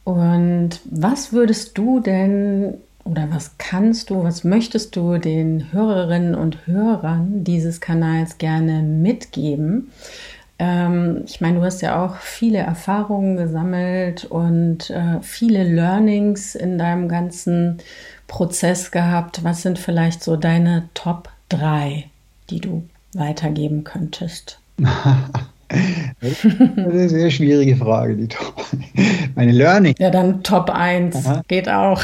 Und 0.05 0.81
was 0.85 1.33
würdest 1.33 1.77
du 1.77 2.01
denn 2.01 2.75
oder 3.05 3.29
was 3.31 3.59
kannst 3.59 4.11
du, 4.11 4.23
was 4.23 4.45
möchtest 4.45 4.97
du 4.97 5.19
den 5.19 5.73
Hörerinnen 5.73 6.35
und 6.35 6.67
Hörern 6.67 7.45
dieses 7.45 7.81
Kanals 7.81 8.39
gerne 8.39 8.83
mitgeben? 8.83 9.91
Ähm, 10.59 11.23
ich 11.27 11.41
meine, 11.41 11.59
du 11.59 11.65
hast 11.65 11.81
ja 11.83 12.05
auch 12.05 12.17
viele 12.17 12.59
Erfahrungen 12.59 13.37
gesammelt 13.37 14.25
und 14.25 14.91
äh, 14.91 15.21
viele 15.21 15.65
Learnings 15.65 16.55
in 16.55 16.79
deinem 16.79 17.09
ganzen 17.09 17.79
Prozess 18.29 18.91
gehabt. 18.91 19.43
Was 19.43 19.63
sind 19.63 19.79
vielleicht 19.79 20.23
so 20.23 20.37
deine 20.37 20.89
Top 20.95 21.31
3, 21.49 22.05
die 22.51 22.61
du 22.61 22.85
weitergeben 23.15 23.85
könntest? 23.85 24.61
Das 26.21 26.45
ist 26.45 26.61
eine 26.61 27.09
sehr 27.09 27.31
schwierige 27.31 27.75
Frage, 27.77 28.17
die 28.17 28.29
Top. 28.29 28.65
Meine 29.35 29.51
Learning. 29.51 29.95
Ja, 29.99 30.11
dann 30.11 30.43
Top 30.43 30.71
1 30.71 31.17
Aha. 31.27 31.43
geht 31.49 31.69
auch. 31.69 32.01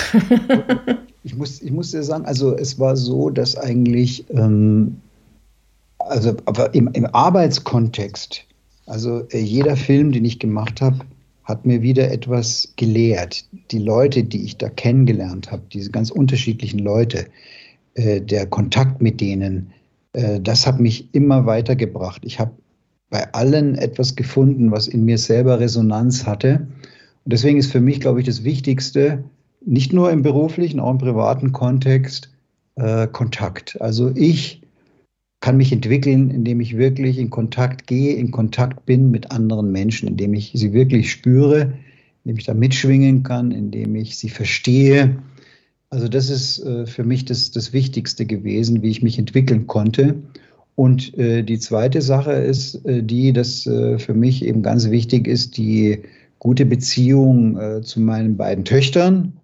ich, 1.22 1.36
muss, 1.36 1.62
ich 1.62 1.70
muss 1.70 1.90
dir 1.92 2.02
sagen, 2.02 2.24
also 2.24 2.56
es 2.56 2.80
war 2.80 2.96
so, 2.96 3.30
dass 3.30 3.56
eigentlich 3.56 4.24
ähm, 4.30 4.96
also 6.08 6.36
aber 6.44 6.74
im, 6.74 6.88
im 6.92 7.06
Arbeitskontext, 7.06 8.44
also 8.86 9.26
äh, 9.30 9.38
jeder 9.38 9.76
Film, 9.76 10.12
den 10.12 10.24
ich 10.24 10.38
gemacht 10.38 10.80
habe, 10.80 10.98
hat 11.44 11.66
mir 11.66 11.82
wieder 11.82 12.10
etwas 12.10 12.72
gelehrt. 12.76 13.44
Die 13.70 13.78
Leute, 13.78 14.24
die 14.24 14.44
ich 14.44 14.56
da 14.56 14.68
kennengelernt 14.68 15.50
habe, 15.50 15.62
diese 15.72 15.90
ganz 15.90 16.10
unterschiedlichen 16.10 16.78
Leute, 16.78 17.26
äh, 17.94 18.20
der 18.20 18.46
Kontakt 18.46 19.02
mit 19.02 19.20
denen, 19.20 19.72
äh, 20.12 20.40
das 20.40 20.66
hat 20.66 20.80
mich 20.80 21.12
immer 21.12 21.46
weitergebracht. 21.46 22.22
Ich 22.24 22.38
habe 22.38 22.52
bei 23.10 23.32
allen 23.32 23.76
etwas 23.76 24.14
gefunden, 24.14 24.70
was 24.70 24.86
in 24.86 25.04
mir 25.04 25.18
selber 25.18 25.58
Resonanz 25.58 26.26
hatte. 26.26 26.68
Und 27.24 27.32
deswegen 27.32 27.58
ist 27.58 27.72
für 27.72 27.80
mich, 27.80 28.00
glaube 28.00 28.20
ich, 28.20 28.26
das 28.26 28.44
Wichtigste, 28.44 29.24
nicht 29.64 29.92
nur 29.92 30.10
im 30.10 30.22
beruflichen, 30.22 30.80
auch 30.80 30.92
im 30.92 30.98
privaten 30.98 31.52
Kontext, 31.52 32.30
äh, 32.76 33.08
Kontakt. 33.08 33.80
Also 33.80 34.12
ich 34.14 34.59
kann 35.40 35.56
mich 35.56 35.72
entwickeln, 35.72 36.30
indem 36.30 36.60
ich 36.60 36.76
wirklich 36.76 37.18
in 37.18 37.30
Kontakt 37.30 37.86
gehe, 37.86 38.14
in 38.14 38.30
Kontakt 38.30 38.84
bin 38.84 39.10
mit 39.10 39.30
anderen 39.30 39.72
Menschen, 39.72 40.08
indem 40.08 40.34
ich 40.34 40.52
sie 40.54 40.72
wirklich 40.74 41.10
spüre, 41.10 41.72
indem 42.24 42.38
ich 42.38 42.44
da 42.44 42.54
mitschwingen 42.54 43.22
kann, 43.22 43.50
indem 43.50 43.96
ich 43.96 44.18
sie 44.18 44.28
verstehe. 44.28 45.16
Also 45.88 46.08
das 46.08 46.28
ist 46.28 46.64
äh, 46.64 46.86
für 46.86 47.04
mich 47.04 47.24
das, 47.24 47.50
das 47.50 47.72
Wichtigste 47.72 48.26
gewesen, 48.26 48.82
wie 48.82 48.90
ich 48.90 49.02
mich 49.02 49.18
entwickeln 49.18 49.66
konnte. 49.66 50.22
Und 50.76 51.16
äh, 51.18 51.42
die 51.42 51.58
zweite 51.58 52.02
Sache 52.02 52.32
ist 52.32 52.84
äh, 52.84 53.02
die, 53.02 53.32
dass 53.32 53.62
für 53.62 54.14
mich 54.14 54.44
eben 54.44 54.62
ganz 54.62 54.90
wichtig 54.90 55.26
ist, 55.26 55.56
die 55.56 56.02
gute 56.38 56.64
Beziehung 56.64 57.82
zu 57.82 58.00
meinen 58.00 58.38
beiden 58.38 58.64
Töchtern, 58.64 59.39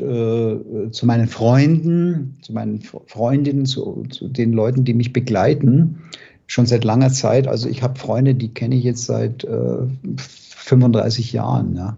äh, 0.00 0.90
zu 0.90 1.06
meinen 1.06 1.28
Freunden, 1.28 2.36
zu 2.42 2.52
meinen 2.52 2.80
Freundinnen, 2.80 3.66
zu, 3.66 4.04
zu, 4.10 4.28
den 4.28 4.52
Leuten, 4.52 4.84
die 4.84 4.94
mich 4.94 5.12
begleiten, 5.12 6.00
schon 6.46 6.66
seit 6.66 6.84
langer 6.84 7.10
Zeit. 7.10 7.46
Also 7.46 7.68
ich 7.68 7.82
habe 7.82 7.98
Freunde, 7.98 8.34
die 8.34 8.52
kenne 8.52 8.74
ich 8.74 8.84
jetzt 8.84 9.04
seit 9.04 9.44
äh, 9.44 9.86
35 10.16 11.32
Jahren. 11.32 11.76
Ja. 11.76 11.96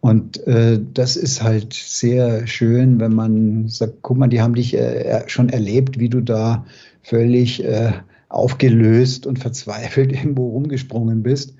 Und 0.00 0.46
äh, 0.46 0.80
das 0.94 1.16
ist 1.16 1.42
halt 1.42 1.72
sehr 1.74 2.46
schön, 2.46 2.98
wenn 3.00 3.14
man 3.14 3.68
sagt, 3.68 3.98
guck 4.02 4.18
mal, 4.18 4.28
die 4.28 4.42
haben 4.42 4.54
dich 4.54 4.74
äh, 4.74 5.22
schon 5.28 5.48
erlebt, 5.48 5.98
wie 5.98 6.08
du 6.08 6.20
da 6.20 6.66
völlig 7.02 7.64
äh, 7.64 7.92
aufgelöst 8.28 9.26
und 9.26 9.38
verzweifelt 9.38 10.12
irgendwo 10.12 10.48
rumgesprungen 10.48 11.22
bist. 11.22 11.54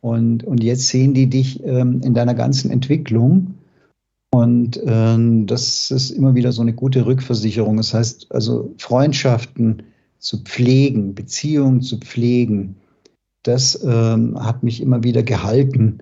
Und, 0.00 0.44
und 0.44 0.62
jetzt 0.62 0.88
sehen 0.88 1.14
die 1.14 1.28
dich 1.28 1.62
ähm, 1.64 2.00
in 2.02 2.14
deiner 2.14 2.34
ganzen 2.34 2.70
Entwicklung 2.70 3.55
und 4.32 4.80
ähm, 4.84 5.46
das 5.46 5.90
ist 5.90 6.10
immer 6.10 6.34
wieder 6.34 6.52
so 6.52 6.62
eine 6.62 6.72
gute 6.72 7.06
Rückversicherung. 7.06 7.76
Das 7.76 7.94
heißt 7.94 8.26
also 8.30 8.74
Freundschaften 8.78 9.84
zu 10.18 10.42
pflegen, 10.42 11.14
Beziehungen 11.14 11.80
zu 11.80 11.98
pflegen, 11.98 12.76
das 13.42 13.80
ähm, 13.84 14.36
hat 14.42 14.62
mich 14.62 14.80
immer 14.82 15.04
wieder 15.04 15.22
gehalten, 15.22 16.00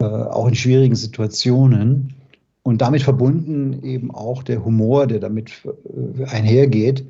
äh, 0.00 0.04
auch 0.04 0.48
in 0.48 0.56
schwierigen 0.56 0.96
Situationen. 0.96 2.14
Und 2.62 2.82
damit 2.82 3.02
verbunden 3.02 3.82
eben 3.84 4.10
auch 4.10 4.42
der 4.42 4.64
Humor, 4.64 5.06
der 5.06 5.20
damit 5.20 5.52
äh, 5.64 6.24
einhergeht, 6.24 7.06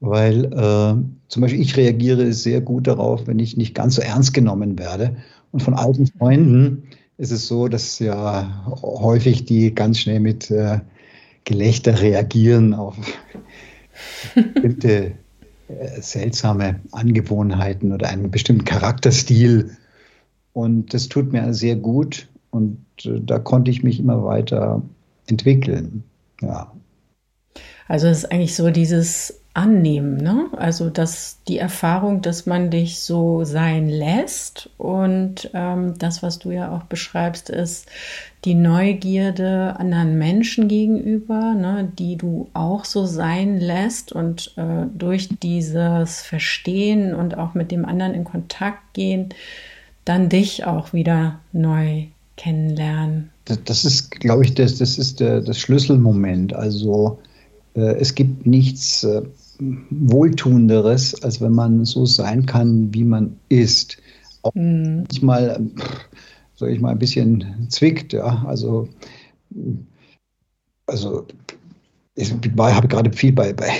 weil 0.00 0.46
äh, 0.46 0.94
zum 1.28 1.42
Beispiel 1.42 1.60
ich 1.60 1.76
reagiere 1.76 2.32
sehr 2.32 2.60
gut 2.60 2.86
darauf, 2.86 3.26
wenn 3.26 3.38
ich 3.38 3.56
nicht 3.56 3.74
ganz 3.74 3.96
so 3.96 4.02
ernst 4.02 4.32
genommen 4.32 4.78
werde. 4.78 5.16
Und 5.52 5.62
von 5.62 5.74
alten 5.74 6.06
Freunden 6.06 6.84
ist 7.18 7.32
es 7.32 7.48
so, 7.48 7.68
dass 7.68 7.98
ja 7.98 8.64
häufig 8.82 9.44
die 9.44 9.74
ganz 9.74 9.98
schnell 9.98 10.20
mit 10.20 10.50
äh, 10.50 10.80
Gelächter 11.44 12.00
reagieren 12.00 12.74
auf 12.74 12.96
bestimmte 14.34 15.12
äh, 15.68 16.00
seltsame 16.00 16.80
Angewohnheiten 16.92 17.92
oder 17.92 18.08
einen 18.08 18.30
bestimmten 18.30 18.64
Charakterstil. 18.64 19.76
Und 20.52 20.94
das 20.94 21.08
tut 21.08 21.32
mir 21.32 21.52
sehr 21.54 21.76
gut 21.76 22.28
und 22.50 22.78
äh, 23.04 23.20
da 23.20 23.40
konnte 23.40 23.70
ich 23.70 23.82
mich 23.82 23.98
immer 23.98 24.24
weiter 24.24 24.80
entwickeln. 25.26 26.04
Ja. 26.40 26.72
Also 27.88 28.06
es 28.06 28.18
ist 28.18 28.32
eigentlich 28.32 28.54
so 28.54 28.70
dieses 28.70 29.40
annehmen. 29.58 30.18
Ne? 30.18 30.46
Also 30.56 30.88
dass 30.88 31.38
die 31.48 31.58
Erfahrung, 31.58 32.22
dass 32.22 32.46
man 32.46 32.70
dich 32.70 33.00
so 33.00 33.42
sein 33.42 33.88
lässt 33.88 34.70
und 34.78 35.50
ähm, 35.52 35.98
das, 35.98 36.22
was 36.22 36.38
du 36.38 36.52
ja 36.52 36.70
auch 36.70 36.84
beschreibst, 36.84 37.50
ist 37.50 37.86
die 38.44 38.54
Neugierde 38.54 39.74
anderen 39.76 40.16
Menschen 40.16 40.68
gegenüber, 40.68 41.54
ne, 41.54 41.90
die 41.98 42.14
du 42.14 42.48
auch 42.54 42.84
so 42.84 43.04
sein 43.04 43.58
lässt 43.58 44.12
und 44.12 44.52
äh, 44.56 44.86
durch 44.96 45.28
dieses 45.42 46.22
Verstehen 46.22 47.12
und 47.12 47.36
auch 47.36 47.54
mit 47.54 47.72
dem 47.72 47.84
anderen 47.84 48.14
in 48.14 48.22
Kontakt 48.22 48.94
gehen, 48.94 49.30
dann 50.04 50.28
dich 50.28 50.66
auch 50.66 50.92
wieder 50.92 51.40
neu 51.52 52.04
kennenlernen. 52.36 53.30
Das, 53.64 53.84
ist, 53.84 54.12
glaube 54.12 54.44
ich, 54.44 54.54
das, 54.54 54.78
das 54.78 54.98
ist 54.98 55.18
der, 55.18 55.40
das 55.40 55.58
Schlüsselmoment. 55.58 56.54
Also 56.54 57.18
äh, 57.74 57.96
es 57.96 58.14
gibt 58.14 58.46
nichts 58.46 59.02
äh, 59.02 59.22
Wohltuenderes, 59.58 61.22
als 61.22 61.40
wenn 61.40 61.52
man 61.52 61.84
so 61.84 62.06
sein 62.06 62.46
kann, 62.46 62.92
wie 62.94 63.04
man 63.04 63.36
ist. 63.48 63.98
Auch 64.42 64.54
mm. 64.54 64.98
manchmal, 64.98 65.60
sage 66.54 66.72
ich 66.72 66.80
mal, 66.80 66.90
ein 66.90 66.98
bisschen 66.98 67.66
zwickt. 67.68 68.12
Ja? 68.12 68.44
Also, 68.46 68.88
also 70.86 71.26
ich 72.14 72.32
habe 72.32 72.88
gerade 72.88 73.12
viel 73.12 73.32
bei, 73.32 73.52
bei 73.52 73.70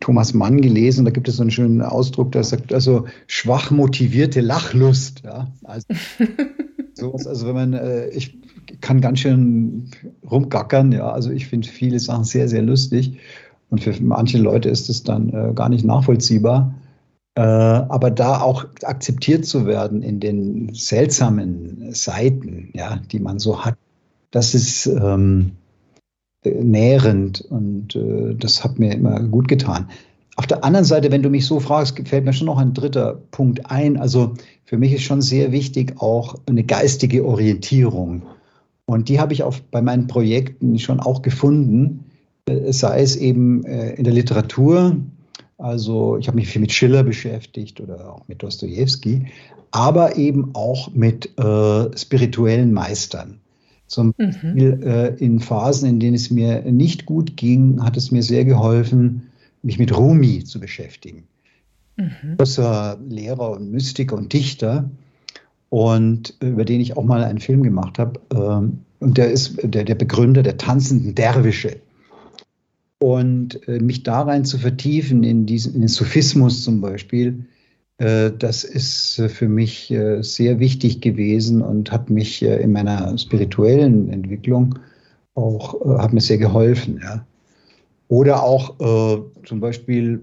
Thomas 0.00 0.34
Mann 0.34 0.60
gelesen, 0.60 1.04
da 1.04 1.10
gibt 1.10 1.28
es 1.28 1.36
so 1.36 1.42
einen 1.42 1.50
schönen 1.50 1.82
Ausdruck, 1.82 2.32
der 2.32 2.44
sagt, 2.44 2.72
also 2.72 3.06
schwach 3.26 3.70
motivierte 3.70 4.40
Lachlust. 4.40 5.22
Ja? 5.24 5.52
Also, 5.64 5.86
sowas, 6.94 7.26
also 7.26 7.46
wenn 7.46 7.54
man, 7.54 7.72
äh, 7.74 8.08
ich 8.08 8.38
kann 8.80 9.00
ganz 9.00 9.20
schön 9.20 9.90
rumgackern, 10.30 10.92
ja, 10.92 11.10
also 11.10 11.30
ich 11.30 11.46
finde 11.46 11.68
viele 11.68 11.98
Sachen 11.98 12.24
sehr, 12.24 12.48
sehr 12.48 12.62
lustig. 12.62 13.18
Und 13.74 13.82
für 13.82 14.00
manche 14.04 14.38
Leute 14.38 14.68
ist 14.68 14.88
es 14.88 15.02
dann 15.02 15.30
äh, 15.30 15.52
gar 15.52 15.68
nicht 15.68 15.84
nachvollziehbar. 15.84 16.72
Äh, 17.34 17.40
aber 17.40 18.12
da 18.12 18.40
auch 18.40 18.66
akzeptiert 18.84 19.46
zu 19.46 19.66
werden 19.66 20.00
in 20.00 20.20
den 20.20 20.72
seltsamen 20.72 21.92
Seiten, 21.92 22.70
ja, 22.72 23.00
die 23.10 23.18
man 23.18 23.40
so 23.40 23.64
hat, 23.64 23.74
das 24.30 24.54
ist 24.54 24.86
ähm, 24.86 25.56
nährend 26.44 27.40
und 27.40 27.96
äh, 27.96 28.36
das 28.36 28.62
hat 28.62 28.78
mir 28.78 28.94
immer 28.94 29.18
gut 29.18 29.48
getan. 29.48 29.88
Auf 30.36 30.46
der 30.46 30.62
anderen 30.62 30.84
Seite, 30.84 31.10
wenn 31.10 31.24
du 31.24 31.30
mich 31.30 31.44
so 31.44 31.58
fragst, 31.58 32.00
fällt 32.06 32.24
mir 32.24 32.32
schon 32.32 32.46
noch 32.46 32.58
ein 32.58 32.74
dritter 32.74 33.22
Punkt 33.32 33.68
ein. 33.68 33.96
Also 33.96 34.34
für 34.64 34.78
mich 34.78 34.92
ist 34.92 35.02
schon 35.02 35.20
sehr 35.20 35.50
wichtig 35.50 35.94
auch 36.00 36.36
eine 36.46 36.62
geistige 36.62 37.24
Orientierung. 37.24 38.22
Und 38.86 39.08
die 39.08 39.18
habe 39.18 39.32
ich 39.32 39.42
auch 39.42 39.56
bei 39.72 39.82
meinen 39.82 40.06
Projekten 40.06 40.78
schon 40.78 41.00
auch 41.00 41.22
gefunden, 41.22 42.04
sei 42.46 43.00
es 43.00 43.16
eben 43.16 43.64
äh, 43.64 43.94
in 43.94 44.04
der 44.04 44.12
Literatur, 44.12 44.96
also 45.58 46.18
ich 46.18 46.28
habe 46.28 46.36
mich 46.36 46.48
viel 46.48 46.60
mit 46.60 46.72
Schiller 46.72 47.02
beschäftigt 47.02 47.80
oder 47.80 48.12
auch 48.12 48.28
mit 48.28 48.42
Dostoevsky, 48.42 49.26
aber 49.70 50.16
eben 50.16 50.50
auch 50.54 50.92
mit 50.92 51.38
äh, 51.38 51.96
spirituellen 51.96 52.72
Meistern. 52.72 53.40
Zum 53.86 54.08
mhm. 54.08 54.12
Beispiel 54.18 54.80
äh, 54.84 55.24
in 55.24 55.40
Phasen, 55.40 55.88
in 55.88 56.00
denen 56.00 56.14
es 56.14 56.30
mir 56.30 56.62
nicht 56.62 57.06
gut 57.06 57.36
ging, 57.36 57.82
hat 57.82 57.96
es 57.96 58.10
mir 58.10 58.22
sehr 58.22 58.44
geholfen, 58.44 59.30
mich 59.62 59.78
mit 59.78 59.96
Rumi 59.96 60.44
zu 60.44 60.60
beschäftigen. 60.60 61.24
Mhm. 61.96 62.36
Großer 62.36 62.98
Lehrer 63.08 63.52
und 63.52 63.70
Mystiker 63.70 64.16
und 64.16 64.32
Dichter 64.32 64.90
und 65.70 66.34
über 66.40 66.64
den 66.64 66.80
ich 66.80 66.96
auch 66.96 67.04
mal 67.04 67.24
einen 67.24 67.40
Film 67.40 67.62
gemacht 67.62 67.98
habe. 67.98 68.20
Ähm, 68.34 68.80
und 69.00 69.18
der 69.18 69.30
ist 69.30 69.58
der, 69.62 69.84
der 69.84 69.94
Begründer 69.94 70.42
der 70.42 70.56
tanzenden 70.56 71.14
Derwische. 71.14 71.76
Und 72.98 73.66
äh, 73.68 73.80
mich 73.80 74.02
da 74.02 74.22
rein 74.22 74.44
zu 74.44 74.58
vertiefen, 74.58 75.24
in, 75.24 75.46
diesen, 75.46 75.74
in 75.74 75.80
den 75.80 75.88
Sophismus 75.88 76.64
zum 76.64 76.80
Beispiel, 76.80 77.46
äh, 77.98 78.30
das 78.38 78.64
ist 78.64 79.18
äh, 79.18 79.28
für 79.28 79.48
mich 79.48 79.90
äh, 79.90 80.22
sehr 80.22 80.58
wichtig 80.58 81.00
gewesen 81.00 81.62
und 81.62 81.92
hat 81.92 82.10
mich 82.10 82.42
äh, 82.42 82.62
in 82.62 82.72
meiner 82.72 83.16
spirituellen 83.18 84.10
Entwicklung 84.10 84.78
auch, 85.34 85.80
äh, 85.84 85.98
hat 85.98 86.12
mir 86.12 86.20
sehr 86.20 86.38
geholfen. 86.38 87.00
Ja. 87.02 87.26
Oder 88.08 88.42
auch 88.42 88.80
äh, 88.80 89.22
zum 89.46 89.60
Beispiel, 89.60 90.20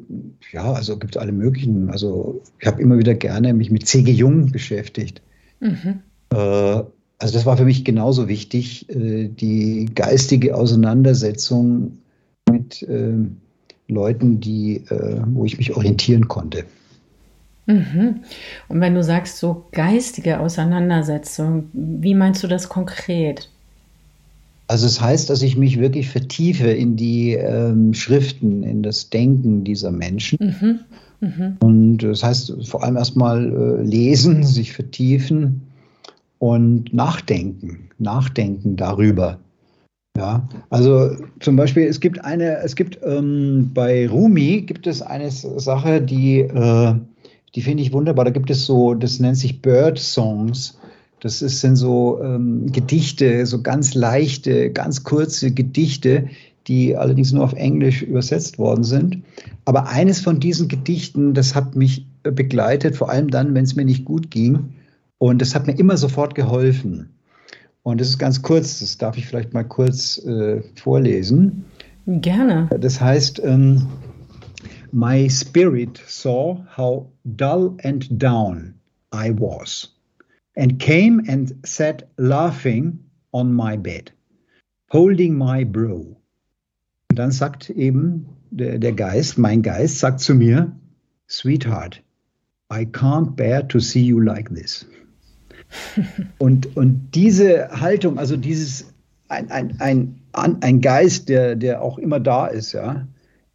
ja, 0.51 0.73
also 0.73 0.97
gibt 0.97 1.15
es 1.15 1.21
alle 1.21 1.31
möglichen. 1.31 1.89
Also 1.89 2.41
ich 2.59 2.67
habe 2.67 2.81
immer 2.81 2.97
wieder 2.97 3.15
gerne 3.15 3.53
mich 3.53 3.71
mit 3.71 3.87
C.G. 3.87 4.11
Jung 4.11 4.51
beschäftigt. 4.51 5.21
Mhm. 5.59 6.01
Äh, 6.31 6.35
also 6.35 7.33
das 7.33 7.45
war 7.45 7.57
für 7.57 7.65
mich 7.65 7.85
genauso 7.85 8.27
wichtig, 8.27 8.89
äh, 8.89 9.27
die 9.27 9.89
geistige 9.93 10.55
Auseinandersetzung 10.55 11.99
mit 12.49 12.83
äh, 12.83 13.13
Leuten, 13.87 14.39
die, 14.39 14.77
äh, 14.89 15.21
wo 15.25 15.45
ich 15.45 15.57
mich 15.57 15.75
orientieren 15.75 16.27
konnte. 16.27 16.65
Mhm. 17.67 18.21
Und 18.67 18.81
wenn 18.81 18.95
du 18.95 19.03
sagst, 19.03 19.37
so 19.37 19.65
geistige 19.71 20.39
Auseinandersetzung, 20.39 21.69
wie 21.73 22.15
meinst 22.15 22.43
du 22.43 22.47
das 22.47 22.69
konkret? 22.69 23.49
Also 24.67 24.85
es 24.85 24.95
das 24.95 25.03
heißt, 25.03 25.29
dass 25.29 25.41
ich 25.41 25.57
mich 25.57 25.79
wirklich 25.79 26.09
vertiefe 26.09 26.69
in 26.69 26.95
die 26.95 27.33
ähm, 27.33 27.93
Schriften, 27.93 28.63
in 28.63 28.83
das 28.83 29.09
Denken 29.09 29.63
dieser 29.63 29.91
Menschen. 29.91 30.37
Mhm. 30.39 30.79
Mhm. 31.19 31.57
Und 31.59 31.97
das 31.99 32.23
heißt 32.23 32.67
vor 32.67 32.83
allem 32.83 32.95
erstmal 32.95 33.45
äh, 33.45 33.83
lesen, 33.83 34.43
sich 34.43 34.73
vertiefen 34.73 35.61
und 36.39 36.93
nachdenken, 36.93 37.89
nachdenken 37.99 38.75
darüber. 38.75 39.39
Ja, 40.17 40.47
also 40.69 41.15
zum 41.39 41.55
Beispiel, 41.55 41.83
es 41.87 41.99
gibt 41.99 42.23
eine, 42.23 42.57
es 42.57 42.75
gibt 42.75 42.99
ähm, 43.03 43.71
bei 43.73 44.07
Rumi 44.07 44.61
gibt 44.61 44.85
es 44.85 45.01
eine 45.01 45.31
Sache, 45.31 46.01
die, 46.01 46.41
äh, 46.41 46.95
die 47.55 47.61
finde 47.61 47.81
ich 47.81 47.93
wunderbar. 47.93 48.25
Da 48.25 48.31
gibt 48.31 48.49
es 48.49 48.65
so, 48.65 48.93
das 48.93 49.19
nennt 49.19 49.37
sich 49.37 49.61
Bird 49.61 49.97
Songs. 49.99 50.77
Das 51.21 51.41
ist, 51.41 51.61
sind 51.61 51.75
so 51.75 52.21
ähm, 52.21 52.71
Gedichte, 52.71 53.45
so 53.45 53.61
ganz 53.61 53.93
leichte, 53.93 54.71
ganz 54.71 55.03
kurze 55.03 55.51
Gedichte, 55.51 56.27
die 56.67 56.95
allerdings 56.95 57.31
nur 57.31 57.43
auf 57.43 57.53
Englisch 57.53 58.01
übersetzt 58.01 58.59
worden 58.59 58.83
sind. 58.83 59.23
Aber 59.65 59.87
eines 59.87 60.19
von 60.19 60.39
diesen 60.39 60.67
Gedichten, 60.67 61.33
das 61.33 61.55
hat 61.55 61.75
mich 61.75 62.05
begleitet, 62.23 62.95
vor 62.95 63.09
allem 63.09 63.29
dann, 63.29 63.53
wenn 63.53 63.63
es 63.63 63.75
mir 63.75 63.85
nicht 63.85 64.05
gut 64.05 64.29
ging. 64.29 64.73
Und 65.17 65.41
das 65.41 65.55
hat 65.55 65.67
mir 65.67 65.77
immer 65.77 65.97
sofort 65.97 66.35
geholfen. 66.35 67.09
Und 67.83 67.99
das 67.99 68.09
ist 68.09 68.19
ganz 68.19 68.41
kurz, 68.41 68.79
das 68.79 68.97
darf 68.97 69.17
ich 69.17 69.25
vielleicht 69.25 69.53
mal 69.53 69.63
kurz 69.63 70.17
äh, 70.25 70.61
vorlesen. 70.75 71.65
Gerne. 72.05 72.69
Das 72.79 73.01
heißt, 73.01 73.41
ähm, 73.43 73.87
My 74.91 75.29
spirit 75.29 76.01
saw 76.05 76.65
how 76.75 77.07
dull 77.23 77.77
and 77.83 78.07
down 78.21 78.73
I 79.13 79.31
was 79.31 79.87
and 80.57 80.79
came 80.79 81.23
and 81.29 81.53
sat 81.65 82.09
laughing 82.17 82.99
on 83.31 83.53
my 83.53 83.77
bed, 83.77 84.11
holding 84.89 85.37
my 85.37 85.63
brow. 85.63 86.17
Und 87.09 87.19
dann 87.19 87.31
sagt 87.31 87.69
eben 87.69 88.27
der, 88.51 88.79
der 88.79 88.93
Geist, 88.93 89.37
mein 89.37 89.61
Geist, 89.61 89.99
sagt 89.99 90.19
zu 90.19 90.35
mir, 90.35 90.71
Sweetheart, 91.29 92.01
I 92.69 92.85
can't 92.85 93.35
bear 93.35 93.65
to 93.69 93.79
see 93.79 94.03
you 94.03 94.19
like 94.19 94.53
this. 94.53 94.85
und, 96.37 96.75
und 96.75 97.09
diese 97.13 97.69
Haltung, 97.71 98.17
also 98.17 98.37
dieses, 98.37 98.85
ein, 99.29 99.49
ein, 99.51 99.75
ein, 99.79 100.15
ein 100.33 100.81
Geist, 100.81 101.29
der, 101.29 101.55
der 101.55 101.81
auch 101.81 101.97
immer 101.97 102.19
da 102.19 102.47
ist, 102.47 102.73
ja, 102.73 103.07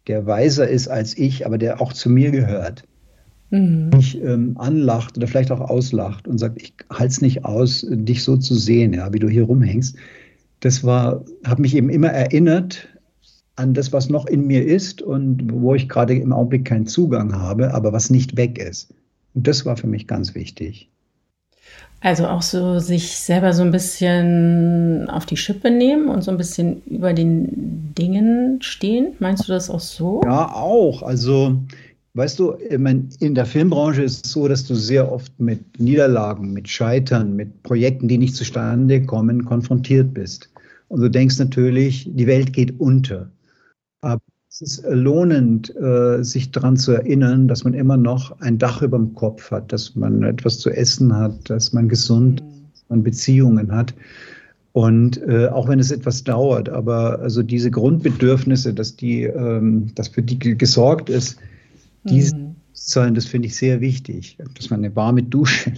der 0.07 0.25
weiser 0.25 0.67
ist 0.67 0.87
als 0.87 1.17
ich, 1.17 1.45
aber 1.45 1.57
der 1.57 1.81
auch 1.81 1.93
zu 1.93 2.09
mir 2.09 2.31
gehört, 2.31 2.83
mhm. 3.49 3.89
mich 3.89 4.21
ähm, 4.21 4.57
anlacht 4.57 5.17
oder 5.17 5.27
vielleicht 5.27 5.51
auch 5.51 5.59
auslacht 5.59 6.27
und 6.27 6.37
sagt, 6.37 6.61
ich 6.61 6.73
halte 6.89 7.11
es 7.11 7.21
nicht 7.21 7.45
aus, 7.45 7.85
dich 7.89 8.23
so 8.23 8.37
zu 8.37 8.55
sehen, 8.55 8.93
ja, 8.93 9.13
wie 9.13 9.19
du 9.19 9.29
hier 9.29 9.43
rumhängst. 9.43 9.95
Das 10.61 10.83
war, 10.83 11.23
hat 11.43 11.59
mich 11.59 11.75
eben 11.75 11.89
immer 11.89 12.09
erinnert 12.09 12.87
an 13.55 13.73
das, 13.73 13.91
was 13.91 14.09
noch 14.09 14.25
in 14.27 14.45
mir 14.45 14.65
ist 14.65 15.01
und 15.01 15.51
wo 15.51 15.75
ich 15.75 15.89
gerade 15.89 16.15
im 16.15 16.31
Augenblick 16.31 16.65
keinen 16.65 16.87
Zugang 16.87 17.33
habe, 17.35 17.73
aber 17.73 17.91
was 17.91 18.09
nicht 18.09 18.37
weg 18.37 18.57
ist. 18.57 18.93
Und 19.33 19.47
das 19.47 19.65
war 19.65 19.77
für 19.77 19.87
mich 19.87 20.07
ganz 20.07 20.35
wichtig. 20.35 20.89
Also 21.99 22.27
auch 22.27 22.43
so 22.43 22.79
sich 22.79 23.17
selber 23.17 23.53
so 23.53 23.63
ein 23.63 23.71
bisschen 23.71 25.09
auf 25.09 25.25
die 25.25 25.37
Schippe 25.37 25.71
nehmen 25.71 26.09
und 26.09 26.23
so 26.23 26.31
ein 26.31 26.37
bisschen 26.37 26.83
über 26.83 27.13
den 27.13 27.93
Dingen 27.97 28.61
stehen. 28.61 29.13
Meinst 29.19 29.47
du 29.47 29.51
das 29.51 29.69
auch 29.69 29.79
so? 29.79 30.21
Ja, 30.23 30.53
auch. 30.53 31.01
Also, 31.01 31.59
weißt 32.13 32.37
du, 32.37 32.51
in 32.51 33.33
der 33.33 33.45
Filmbranche 33.47 34.03
ist 34.03 34.25
es 34.25 34.31
so, 34.31 34.47
dass 34.47 34.65
du 34.65 34.75
sehr 34.75 35.11
oft 35.11 35.39
mit 35.39 35.79
Niederlagen, 35.79 36.53
mit 36.53 36.69
Scheitern, 36.69 37.35
mit 37.35 37.63
Projekten, 37.63 38.07
die 38.07 38.19
nicht 38.19 38.35
zustande 38.35 39.03
kommen, 39.03 39.43
konfrontiert 39.45 40.13
bist. 40.13 40.49
Und 40.89 41.01
du 41.01 41.09
denkst 41.09 41.39
natürlich, 41.39 42.07
die 42.13 42.27
Welt 42.27 42.53
geht 42.53 42.79
unter. 42.79 43.31
Aber 44.01 44.21
es 44.59 44.79
ist 44.79 44.85
lohnend, 44.89 45.75
äh, 45.75 46.23
sich 46.23 46.49
daran 46.51 46.77
zu 46.77 46.91
erinnern, 46.91 47.47
dass 47.47 47.63
man 47.63 47.75
immer 47.75 47.95
noch 47.95 48.39
ein 48.41 48.57
Dach 48.57 48.81
über 48.81 48.97
dem 48.97 49.13
Kopf 49.13 49.51
hat, 49.51 49.71
dass 49.71 49.95
man 49.95 50.23
etwas 50.23 50.57
zu 50.57 50.71
essen 50.71 51.15
hat, 51.15 51.47
dass 51.49 51.73
man 51.73 51.87
gesund, 51.89 52.41
mhm. 52.41 52.65
dass 52.73 52.85
man 52.89 53.03
Beziehungen 53.03 53.71
hat. 53.71 53.93
Und 54.73 55.21
äh, 55.27 55.47
auch 55.47 55.67
wenn 55.67 55.79
es 55.79 55.91
etwas 55.91 56.23
dauert, 56.23 56.69
aber 56.69 57.19
also 57.19 57.43
diese 57.43 57.69
Grundbedürfnisse, 57.69 58.73
dass 58.73 58.95
die, 58.95 59.23
ähm, 59.23 59.91
dass 59.93 60.07
für 60.07 60.23
die 60.23 60.39
gesorgt 60.39 61.09
ist, 61.09 61.37
dieses 62.03 62.33
mhm. 62.33 62.55
Bewusstsein, 62.71 63.13
das 63.13 63.25
finde 63.25 63.47
ich 63.47 63.55
sehr 63.55 63.79
wichtig. 63.79 64.37
Dass 64.55 64.71
man 64.71 64.83
eine 64.83 64.95
warme 64.95 65.21
Dusche, 65.21 65.73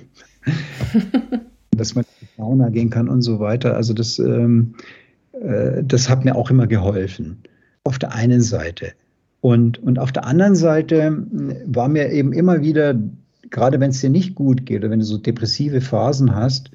dass 1.72 1.96
man 1.96 2.06
in 2.06 2.28
die 2.28 2.42
Sauna 2.42 2.70
gehen 2.70 2.90
kann 2.90 3.10
und 3.10 3.24
so 3.24 3.42
weiter. 3.42 3.76
Also 3.76 3.94
das, 3.94 4.20
ähm, 4.20 4.76
äh, 5.34 5.84
das 5.84 6.10
hat 6.10 6.24
mir 6.24 6.36
auch 6.36 6.50
immer 6.50 6.68
geholfen. 6.68 7.40
Auf 7.84 8.00
der 8.00 8.14
einen 8.14 8.42
Seite. 8.42 8.94
Und, 9.42 9.82
und 9.82 10.00
auf 10.00 10.12
der 10.12 10.26
anderen 10.26 10.56
Seite 10.56 11.08
hm, 11.08 11.56
war 11.66 11.88
mir 11.88 12.12
eben 12.12 12.34
immer 12.34 12.62
wieder, 12.62 12.96
gerade 13.50 13.80
wenn 13.80 13.92
es 13.92 14.02
dir 14.02 14.10
nicht 14.10 14.36
gut 14.36 14.66
geht 14.66 14.80
oder 14.80 14.92
wenn 14.92 15.00
du 15.00 15.06
so 15.06 15.18
depressive 15.18 15.82
Phasen 15.82 16.36
hast, 16.36 16.72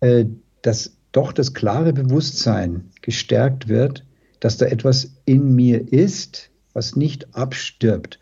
äh, 0.00 0.24
dass 0.62 0.96
doch 1.12 1.32
das 1.32 1.54
klare 1.54 1.92
Bewusstsein 1.92 2.90
gestärkt 3.02 3.68
wird, 3.68 4.04
dass 4.40 4.56
da 4.56 4.66
etwas 4.66 5.12
in 5.24 5.54
mir 5.54 5.92
ist, 5.92 6.50
was 6.72 6.96
nicht 6.96 7.34
abstirbt. 7.34 8.18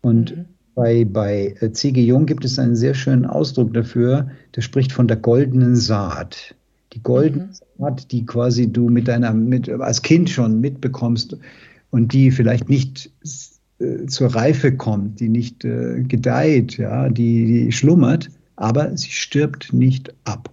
Und 0.00 0.36
mhm. 0.36 0.44
bei, 0.74 1.04
bei 1.04 1.54
C.G. 1.72 2.02
Jung 2.02 2.26
gibt 2.26 2.44
es 2.44 2.58
einen 2.58 2.76
sehr 2.76 2.94
schönen 2.94 3.26
Ausdruck 3.26 3.72
dafür, 3.74 4.30
der 4.56 4.62
spricht 4.62 4.92
von 4.92 5.08
der 5.08 5.18
goldenen 5.18 5.76
Saat. 5.76 6.54
Die 6.92 7.02
goldene 7.02 7.44
mhm. 7.46 7.50
Saat, 7.78 8.12
die 8.12 8.26
quasi 8.26 8.70
du 8.70 8.88
mit 8.88 9.08
deiner, 9.08 9.32
mit, 9.32 9.68
als 9.68 10.02
Kind 10.02 10.30
schon 10.30 10.60
mitbekommst 10.60 11.36
und 11.90 12.12
die 12.12 12.30
vielleicht 12.30 12.68
nicht 12.68 13.10
äh, 13.78 14.06
zur 14.06 14.34
Reife 14.34 14.76
kommt, 14.76 15.20
die 15.20 15.28
nicht 15.28 15.64
äh, 15.64 16.02
gedeiht, 16.02 16.78
ja, 16.78 17.08
die, 17.08 17.46
die 17.46 17.72
schlummert, 17.72 18.30
aber 18.56 18.96
sie 18.96 19.10
stirbt 19.10 19.72
nicht 19.72 20.14
ab. 20.24 20.50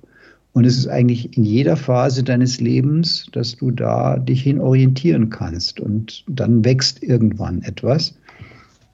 Und 0.54 0.66
es 0.66 0.78
ist 0.78 0.88
eigentlich 0.88 1.38
in 1.38 1.46
jeder 1.46 1.78
Phase 1.78 2.24
deines 2.24 2.60
Lebens, 2.60 3.28
dass 3.32 3.56
du 3.56 3.72
da 3.72 4.18
dich 4.18 4.42
hin 4.42 4.60
orientieren 4.60 5.30
kannst. 5.30 5.80
Und 5.80 6.24
dann 6.28 6.66
wächst 6.66 7.04
irgendwann 7.04 7.62
etwas. 7.62 8.16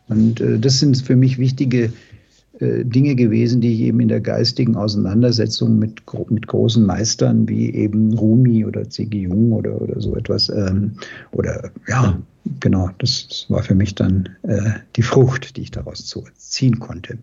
Und 0.07 0.41
äh, 0.41 0.59
das 0.59 0.79
sind 0.79 0.97
für 0.97 1.15
mich 1.15 1.37
wichtige 1.37 1.93
Dinge 2.59 3.15
gewesen, 3.15 3.61
die 3.61 3.73
ich 3.73 3.81
eben 3.81 3.99
in 3.99 4.07
der 4.07 4.21
geistigen 4.21 4.75
Auseinandersetzung 4.75 5.77
mit, 5.77 6.01
mit 6.29 6.47
großen 6.47 6.85
Meistern 6.85 7.47
wie 7.49 7.73
eben 7.73 8.13
Rumi 8.13 8.65
oder 8.65 8.89
C.G. 8.89 9.23
Jung 9.23 9.51
oder, 9.51 9.81
oder 9.81 9.99
so 9.99 10.15
etwas, 10.15 10.49
ähm, 10.49 10.93
oder 11.31 11.71
ja, 11.87 12.17
genau, 12.59 12.89
das 12.99 13.45
war 13.49 13.63
für 13.63 13.75
mich 13.75 13.95
dann 13.95 14.29
äh, 14.43 14.71
die 14.95 15.01
Frucht, 15.01 15.57
die 15.57 15.61
ich 15.61 15.71
daraus 15.71 16.13
ziehen 16.37 16.79
konnte. 16.79 17.17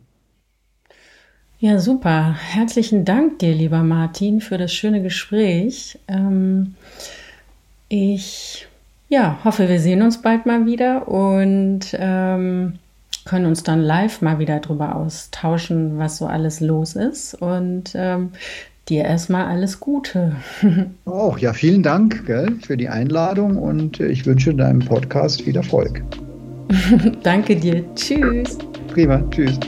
Ja, 1.59 1.79
super. 1.79 2.35
Herzlichen 2.35 3.05
Dank 3.05 3.39
dir, 3.39 3.55
lieber 3.55 3.85
Martin, 3.85 4.41
für 4.41 4.59
das 4.59 4.73
schöne 4.73 5.01
Gespräch. 5.01 5.99
Ähm, 6.09 6.75
ich 7.89 8.67
ja, 9.09 9.39
hoffe, 9.45 9.69
wir 9.69 9.79
sehen 9.79 10.03
uns 10.03 10.23
bald 10.23 10.47
mal 10.47 10.67
wieder 10.67 11.07
und 11.07 11.81
ähm, 11.93 12.79
können 13.25 13.47
uns 13.47 13.63
dann 13.63 13.81
live 13.81 14.23
mal 14.23 14.39
wieder 14.39 14.61
darüber 14.61 14.97
austauschen, 14.97 15.99
was 15.99 16.19
so 16.19 16.27
alles 16.27 16.61
los 16.61 16.97
ist. 16.97 17.35
Und 17.35 17.93
ähm, 17.95 18.31
dir 18.89 19.05
erstmal 19.05 19.47
alles 19.47 19.81
Gute. 19.81 20.37
Auch, 21.05 21.39
ja, 21.39 21.53
vielen 21.53 21.83
Dank 21.83 22.27
gell, 22.27 22.57
für 22.65 22.77
die 22.77 22.89
Einladung 22.89 23.57
und 23.57 24.01
ich 24.01 24.27
wünsche 24.27 24.55
deinem 24.55 24.81
Podcast 24.81 25.43
viel 25.43 25.57
Erfolg. 25.57 26.03
Danke 27.23 27.57
dir. 27.57 27.85
Tschüss. 27.95 28.59
Prima. 28.89 29.23
Tschüss. 29.31 29.59